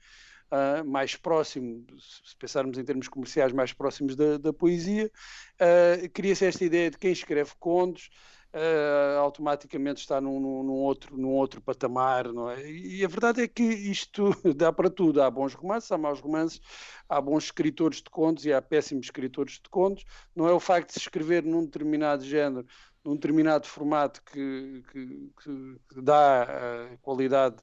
[0.53, 5.11] uh, mais próximo, se pensarmos em termos comerciais, mais próximos da, da poesia,
[5.55, 8.11] uh, cria-se esta ideia de quem escreve contos
[8.55, 12.71] uh, automaticamente está num, num, outro, num outro patamar, não é?
[12.71, 15.21] E a verdade é que isto dá para tudo.
[15.21, 16.61] Há bons romances, há maus romances,
[17.09, 20.05] há bons escritores de contos e há péssimos escritores de contos.
[20.35, 22.67] Não é o facto de se escrever num determinado género,
[23.05, 27.57] num determinado formato que, que, que dá uh, qualidade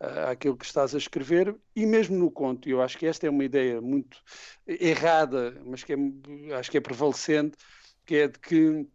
[0.00, 2.68] uh, àquilo que estás a escrever e mesmo no conto.
[2.68, 4.22] Eu acho que esta é uma ideia muito
[4.66, 5.96] errada, mas que é,
[6.56, 7.56] acho que é prevalecente,
[8.06, 8.86] que é de que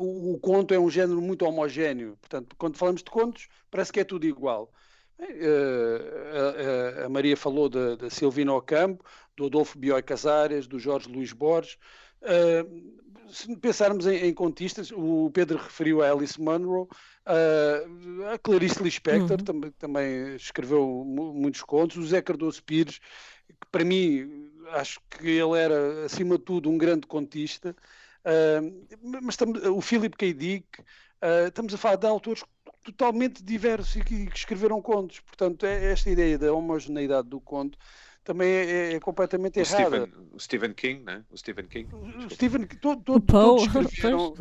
[0.00, 2.16] o, o, conto é um género muito homogéneo.
[2.20, 4.72] Portanto, quando falamos de contos, parece que é tudo igual.
[5.18, 9.04] Uh, a, a, Maria falou da, da Silvina Ocampo,
[9.36, 11.76] do Adolfo Bioy Casares, do Jorge Luís Borges.
[12.22, 16.88] Uh, se pensarmos em, em, contistas, o Pedro referiu a Alice Munro,
[17.26, 19.44] uh, a Clarice Lispector uhum.
[19.44, 22.98] tam, também escreveu muitos contos, o Zé Cardoso Pires,
[23.46, 27.76] que para mim acho que ele era, acima de tudo, um grande contista.
[28.24, 29.36] Uh, mas
[29.70, 30.32] o Philip K.
[30.34, 32.44] Dick, uh, estamos a falar de autores
[32.84, 35.20] totalmente diversos e que escreveram contos.
[35.20, 37.78] Portanto, é esta ideia da homogeneidade do conto
[38.24, 40.06] também é, é, é completamente o errada.
[40.06, 41.24] Stephen, o Stephen King, né?
[41.30, 41.88] O Stephen King.
[41.94, 43.62] O Stephen todo, todo, todos
[43.94, 44.34] escreveram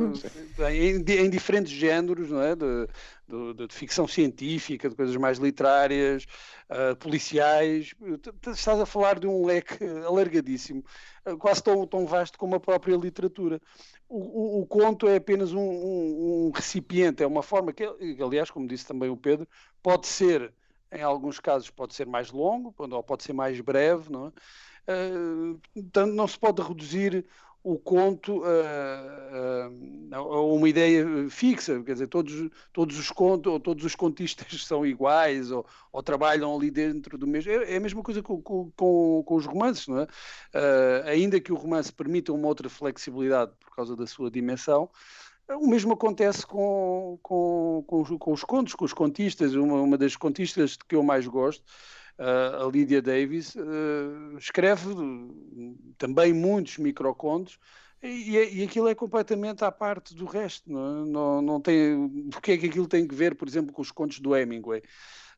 [0.70, 2.56] em, em, diferentes géneros, não é?
[2.56, 2.88] De,
[3.28, 6.26] de, de, ficção científica, de coisas mais literárias,
[6.70, 7.94] uh, policiais.
[8.48, 10.84] Estás a falar de um leque alargadíssimo,
[11.39, 13.62] quase tão, tão vasto como a própria literatura.
[14.10, 17.84] O, o, o conto é apenas um, um, um, recipiente, é uma forma que,
[18.22, 19.48] aliás, como disse também o Pedro,
[19.82, 20.52] pode ser
[20.91, 24.32] em alguns casos pode ser mais longo, ou pode ser mais breve, não é?
[24.91, 27.25] Uh, portanto, não se pode reduzir
[27.62, 29.69] o conto a,
[30.19, 35.52] uma ideia fixa, quer dizer, todos, todos os contos ou todos os contistas são iguais
[35.52, 37.52] ou, ou trabalham ali dentro do mesmo.
[37.52, 40.04] É, é a mesma coisa com, com, com os romances, não é?
[40.04, 44.89] Uh, ainda que o romance permita uma outra flexibilidade por causa da sua dimensão,
[45.56, 49.54] o mesmo acontece com, com, com, com, os contos, com os contistas.
[49.54, 51.64] Uma, uma das contistas que eu mais gosto,
[52.18, 54.94] a Lydia Davis, uh, escreve
[55.98, 57.58] também muitos microcontos
[58.02, 60.72] e, e aquilo é completamente à parte do resto.
[60.72, 61.10] Não, é?
[61.10, 61.96] não, não tem,
[62.36, 64.84] o que é que aquilo tem que ver, por exemplo, com os contos do Hemingway?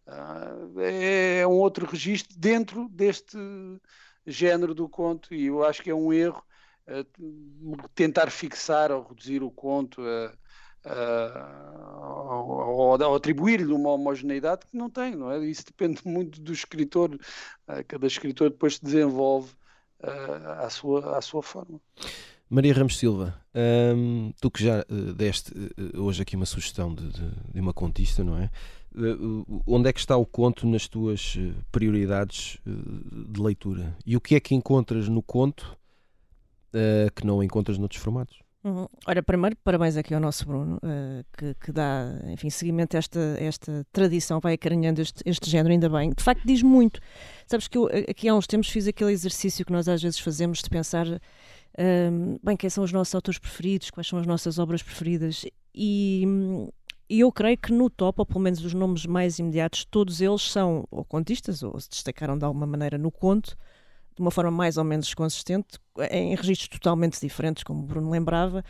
[0.08, 3.38] Uh, é um outro registro dentro deste
[4.26, 6.43] género do conto e eu acho que é um erro
[7.95, 10.01] tentar fixar ou reduzir o conto
[11.99, 15.45] ou, atribuir-lhe uma homogeneidade que não tem, não é?
[15.45, 17.17] Isso depende muito do escritor.
[17.88, 19.51] Cada escritor depois se desenvolve
[20.01, 21.80] à, sua, à sua forma.
[22.49, 23.39] Maria Ramos Silva,
[23.95, 24.84] hum, tu que já
[25.15, 25.54] deste
[25.95, 28.49] hoje aqui uma sugestão de, de, de uma contista, não é?
[29.65, 31.38] Onde é que está o conto nas tuas
[31.71, 33.95] prioridades de leitura?
[34.06, 35.78] E o que é que encontras no conto
[36.74, 38.39] uh, que não encontras noutros formatos.
[38.63, 38.88] Uhum.
[39.07, 43.19] Ora, primeiro, parabéns aqui ao nosso Bruno, uh, que, que, dá, enfim, seguimento a esta,
[43.39, 46.11] esta tradição, vai acarinhando este, este género, ainda bem.
[46.11, 46.99] De facto, diz muito.
[47.47, 50.59] Sabes que eu aqui há uns tempos fiz aquele exercício que nós às vezes fazemos
[50.59, 54.84] de pensar, uh, bem, quem são os nossos autores preferidos, quais são as nossas obras
[54.84, 55.43] preferidas,
[55.74, 56.24] e,
[57.09, 60.43] e eu creio que no top, ou pelo menos os nomes mais imediatos, todos eles
[60.43, 63.57] são ou contistas, ou se destacaram de alguma maneira no conto,
[64.16, 68.64] de uma forma mais ou menos consistente, em registros totalmente diferentes, como o Bruno lembrava.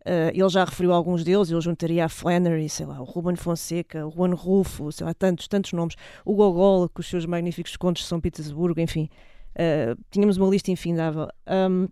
[0.00, 4.06] Uh, ele já referiu alguns deles, eu juntaria a Flannery, sei lá, o Ruben Fonseca,
[4.06, 8.02] o Juan Rulfo, sei lá, tantos, tantos nomes, o Gogol, com os seus magníficos contos
[8.02, 9.10] de São Petersburgo, enfim,
[9.54, 11.28] uh, tínhamos uma lista infindável.
[11.46, 11.88] Um,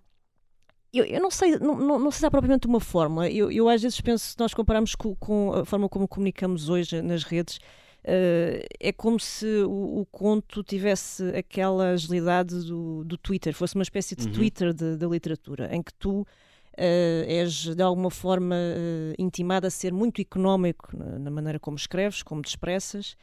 [0.94, 3.28] eu, eu, não sei, não, não, sei se há propriamente uma fórmula.
[3.28, 7.02] Eu, eu às vezes penso, se nós compararmos com, com a forma como comunicamos hoje
[7.02, 7.58] nas redes,
[8.08, 14.14] é como se o, o, conto tivesse aquela agilidade do, do Twitter, fosse uma espécie
[14.14, 14.32] de uhum.
[14.32, 16.26] Twitter da literatura, em que tu uh,
[17.26, 22.22] és de alguma forma uh, intimado a ser muito económico na, na, maneira como escreves,
[22.22, 23.16] como te expressas.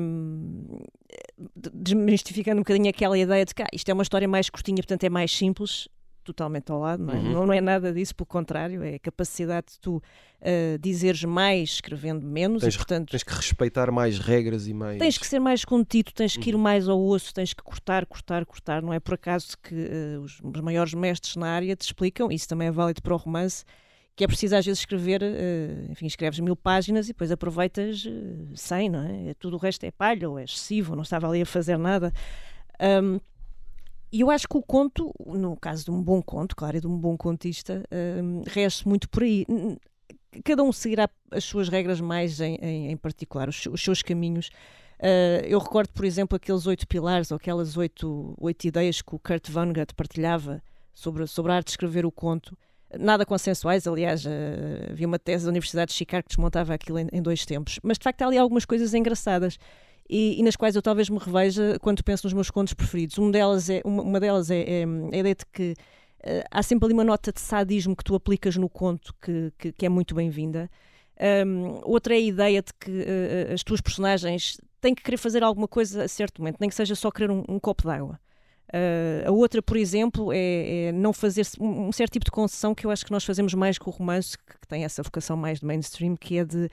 [0.00, 0.80] Um,
[1.72, 5.04] desmistificando um bocadinho aquela ideia de que ah, isto é uma história mais curtinha, portanto
[5.04, 5.88] é mais simples,
[6.22, 7.16] totalmente ao lado, não é?
[7.16, 7.46] Uhum.
[7.46, 12.26] não é nada disso, pelo contrário, é a capacidade de tu uh, dizeres mais escrevendo
[12.26, 12.62] menos.
[12.62, 14.98] Tens, e, portanto, tens que respeitar mais regras e mais.
[14.98, 16.60] Tens que ser mais contido, tens que ir uhum.
[16.60, 18.82] mais ao osso, tens que cortar, cortar, cortar.
[18.82, 22.48] Não é por acaso que uh, os, os, maiores mestres na área te explicam, isso
[22.48, 23.64] também é válido para o romance,
[24.14, 28.04] que é preciso às vezes escrever, uh, enfim, escreves mil páginas e depois aproveitas
[28.54, 29.34] 100, não é?
[29.34, 32.12] Tudo o resto é palha ou é excessivo, não estava ali a fazer nada.
[32.80, 33.20] Um,
[34.12, 36.86] e eu acho que o conto, no caso de um bom conto, claro, e de
[36.86, 37.82] um bom contista,
[38.22, 39.46] um, rege muito por aí.
[40.44, 44.50] Cada um seguirá as suas regras mais em, em, em particular, os, os, seus caminhos.
[44.98, 49.18] Uh, eu recordo, por exemplo, aqueles oito pilares ou aquelas oito, oito ideias que o
[49.18, 52.56] Kurt Vonnegut partilhava sobre, sobre a arte de escrever o conto.
[52.98, 54.28] Nada consensuais, aliás, uh,
[54.90, 57.80] havia uma tese da Universidade de Chicago que desmontava aquilo em, em dois tempos.
[57.82, 59.58] Mas de facto há ali algumas coisas engraçadas
[60.12, 63.16] e, e, nas quais eu talvez me reveja quando penso nos meus contos preferidos.
[63.16, 66.84] Uma delas é, uma, uma delas é, é, a ideia de que uh, há sempre
[66.84, 70.14] ali uma nota de sadismo que tu aplicas no conto que, que, que é muito
[70.14, 70.70] bem-vinda.
[71.46, 75.42] Um, outra é a ideia de que uh, as tuas personagens têm que querer fazer
[75.42, 78.20] alguma coisa a certo momento, nem que seja só querer um, um copo d'água.
[78.68, 82.74] Uh, a outra, por exemplo, é, é, não fazer um, um, certo tipo de concessão
[82.74, 85.36] que eu acho que nós fazemos mais com o romance, que, que, tem essa vocação
[85.36, 86.70] mais de mainstream, que é de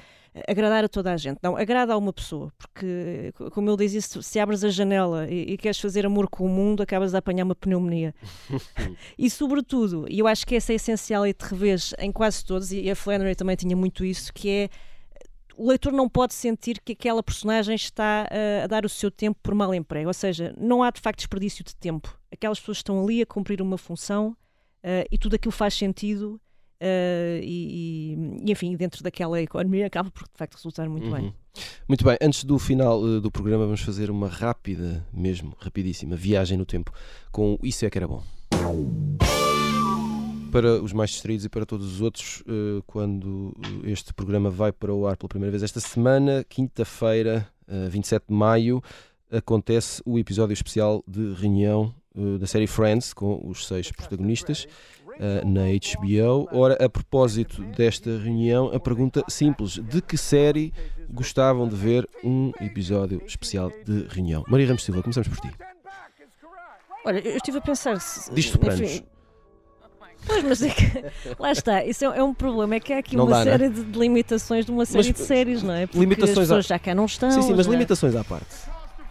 [0.48, 1.40] agradar a toda a gente.
[1.44, 5.52] Não, agrada a uma pessoa, porque, como eu dizia, se, se abres a janela e,
[5.52, 8.16] e, queres fazer amor com o mundo, acabas a apanhar uma pneumonia.
[9.20, 12.72] e, sobretudo, e eu acho que essa é essencial e te revês em quase todos,
[12.72, 14.70] e a Flannery também tinha muito isso, que é
[15.60, 19.38] o leitor não pode sentir que aquela personagem está uh, a dar o seu tempo
[19.44, 20.08] por mal emprego.
[20.08, 22.18] Ou seja, não há de facto desperdício de tempo.
[22.32, 26.40] Aquelas pessoas estão ali a cumprir uma função uh, e tudo aquilo faz sentido.
[26.82, 31.14] Uh, e, e, enfim, dentro daquela economia acaba por de facto resultar muito uhum.
[31.14, 31.34] bem.
[31.90, 36.66] Muito bem, antes do final do programa, vamos fazer uma rápida, mesmo rapidíssima, viagem no
[36.66, 36.94] tempo
[37.34, 38.24] com Isso é que era bom
[40.50, 44.94] para os mais distraídos e para todos os outros, eh, quando este programa vai para
[44.94, 48.84] o ar pela primeira vez esta semana, quinta-feira, 27 eh, de maio,
[49.32, 54.68] acontece o episódio especial de reunião eh, da série Friends com os seis protagonistas
[55.46, 56.48] na HBO.
[56.50, 60.74] Ora, a propósito desta reunião, a pergunta simples: de que série
[61.10, 64.46] gostavam de ver um episódio especial de reunião?
[64.48, 65.54] Maria Ramos Silva, começamos por ti.
[67.06, 67.98] Olha, eu estive a pensar.
[68.34, 69.04] Diz Sopranos.
[70.26, 71.06] Pois, mas é que,
[71.40, 73.44] lá está, isso é, é, um problema, é que há aqui não uma dá, é?
[73.44, 75.88] série de, de, limitações de uma série mas, de séries, não é?
[75.88, 76.68] Porque limitações as pessoas a...
[76.68, 77.32] já cá não estão.
[77.32, 78.48] Sim, sim, mas limitações à parte.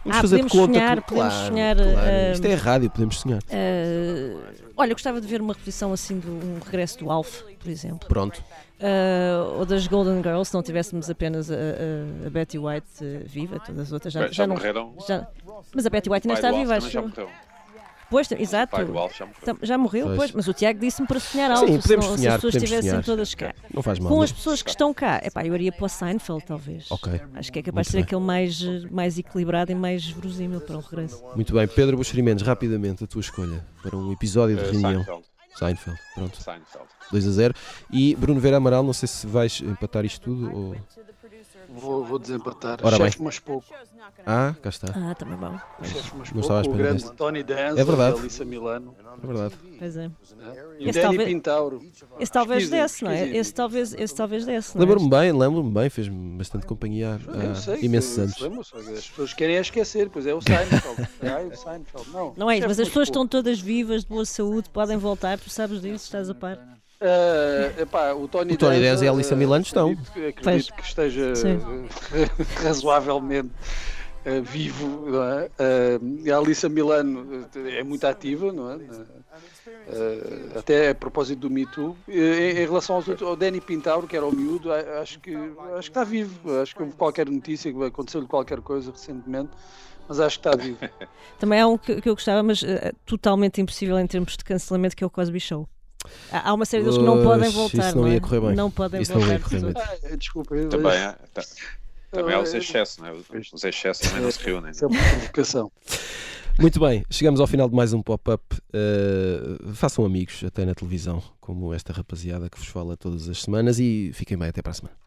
[0.03, 1.75] Vamos ah, fazer podemos de conta sonhar, que, podemos claro, sonhar.
[1.75, 1.91] Claro.
[1.91, 3.41] Uh, Isto é rádio, podemos sonhar.
[3.41, 4.39] Uh,
[4.77, 8.07] olha, gostava de ver uma repetição assim de um regresso do Alf, por exemplo.
[8.07, 8.41] Pronto.
[8.79, 12.87] Uh, ou das Golden Girls, se não tivéssemos apenas a, a, a Betty White
[13.25, 14.55] viva, todas as outras já, já, já não.
[14.55, 14.93] Morreram.
[15.05, 15.27] Já,
[15.75, 17.11] mas a Betty White ainda está viva, acho.
[18.09, 18.75] Pois, exato.
[18.75, 19.09] já morreu.
[19.61, 20.17] Já morreu, pois.
[20.17, 20.31] pois.
[20.31, 23.03] mas o Tiago disse-me para sonhar alto, Sim, podemos sonhar, se as pessoas estivessem sonhar.
[23.03, 23.53] todas cá.
[23.73, 24.11] Não faz mal.
[24.11, 26.91] Com as pessoas que estão cá, epá, eu iria para o Seinfeld, talvez.
[26.91, 27.21] Ok.
[27.35, 28.03] Acho que é capaz de ser bem.
[28.05, 31.23] aquele mais, mais equilibrado e mais verosímil para o regresso.
[31.35, 31.67] Muito bem.
[31.67, 35.03] Pedro Buxerimentos, rapidamente a tua escolha para um episódio de uh, reunião.
[35.03, 35.25] Seinfeld.
[35.57, 36.41] Seinfeld, pronto.
[36.41, 36.87] Seinfeld.
[37.11, 37.53] 2 a 0.
[37.91, 40.75] E Bruno Vera Amaral, não sei se vais empatar isto tudo ou...
[41.75, 42.79] Vou, vou desempatar.
[42.83, 43.25] Ora Chefe, bem.
[43.25, 43.67] mas pouco.
[44.25, 44.87] Ah, cá está.
[44.95, 45.57] Ah, também bom.
[45.83, 46.69] Chefe, mas não pouco.
[46.69, 47.15] O grande deste.
[47.15, 48.19] Tony Dance, é verdade.
[48.19, 48.95] Alissa Milano.
[49.21, 49.55] É verdade.
[49.77, 50.11] Pois é.
[50.79, 51.81] E o Danny talvez, Pintauro.
[52.19, 53.27] Esse talvez desse, não é?
[53.29, 54.77] Esse talvez, esse talvez desse.
[54.77, 54.79] É?
[54.79, 58.39] Lembro-me bem, lembro-me bem, fez-me bastante companhia há imensos anos.
[58.39, 61.09] Lembro, as pessoas querem é esquecer, pois é o Seinfeld.
[61.21, 62.09] é o Seinfeld.
[62.11, 65.49] Não, não é, mas as pessoas estão todas vivas, de boa saúde, podem voltar, tu
[65.49, 66.78] sabes disso, estás a par.
[67.01, 69.91] Uh, epá, o Tony, o Tony Dez e a Alissa Milano estão.
[69.91, 71.33] Acredito, acredito que esteja
[72.61, 73.51] razoavelmente
[74.25, 75.09] uh, vivo.
[75.09, 75.45] Não é?
[75.45, 78.79] Uh, a Alissa Milano é muito ativa, não é?
[80.57, 81.95] até a propósito do Me Too.
[82.09, 85.89] Em, em relação aos outros, ao Danny Pintauro, que era o miúdo, acho que, acho
[85.89, 86.59] que está vivo.
[86.61, 89.51] Acho que houve qualquer notícia, que aconteceu-lhe qualquer coisa recentemente
[90.07, 90.79] mas acho que está vivo.
[91.37, 92.65] Também há um que, que eu gostava, mas uh,
[93.05, 95.69] totalmente impossível em termos de cancelamento, que é o Cosby Show
[96.31, 97.87] Há uma série deles que não podem voltar.
[97.87, 98.19] Isso não, ia é?
[98.19, 98.55] correr bem.
[98.55, 99.33] Não podem isso voltar.
[99.33, 99.73] Não correr bem.
[99.75, 100.69] Ah, desculpa, eu...
[100.69, 101.41] Também, é, tá,
[102.11, 103.13] também é há os excessos, não é?
[103.53, 104.63] Os excessos também não se é, reúnem.
[104.65, 104.71] Né?
[104.71, 105.71] Isso é uma provocação.
[106.59, 108.43] Muito bem, chegamos ao final de mais um pop-up.
[108.73, 113.79] Uh, façam amigos até na televisão, como esta rapaziada que vos fala todas as semanas
[113.79, 114.97] e fiquem bem até para a semana.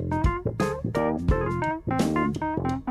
[0.00, 0.69] Thank you.
[0.92, 2.89] Thank you.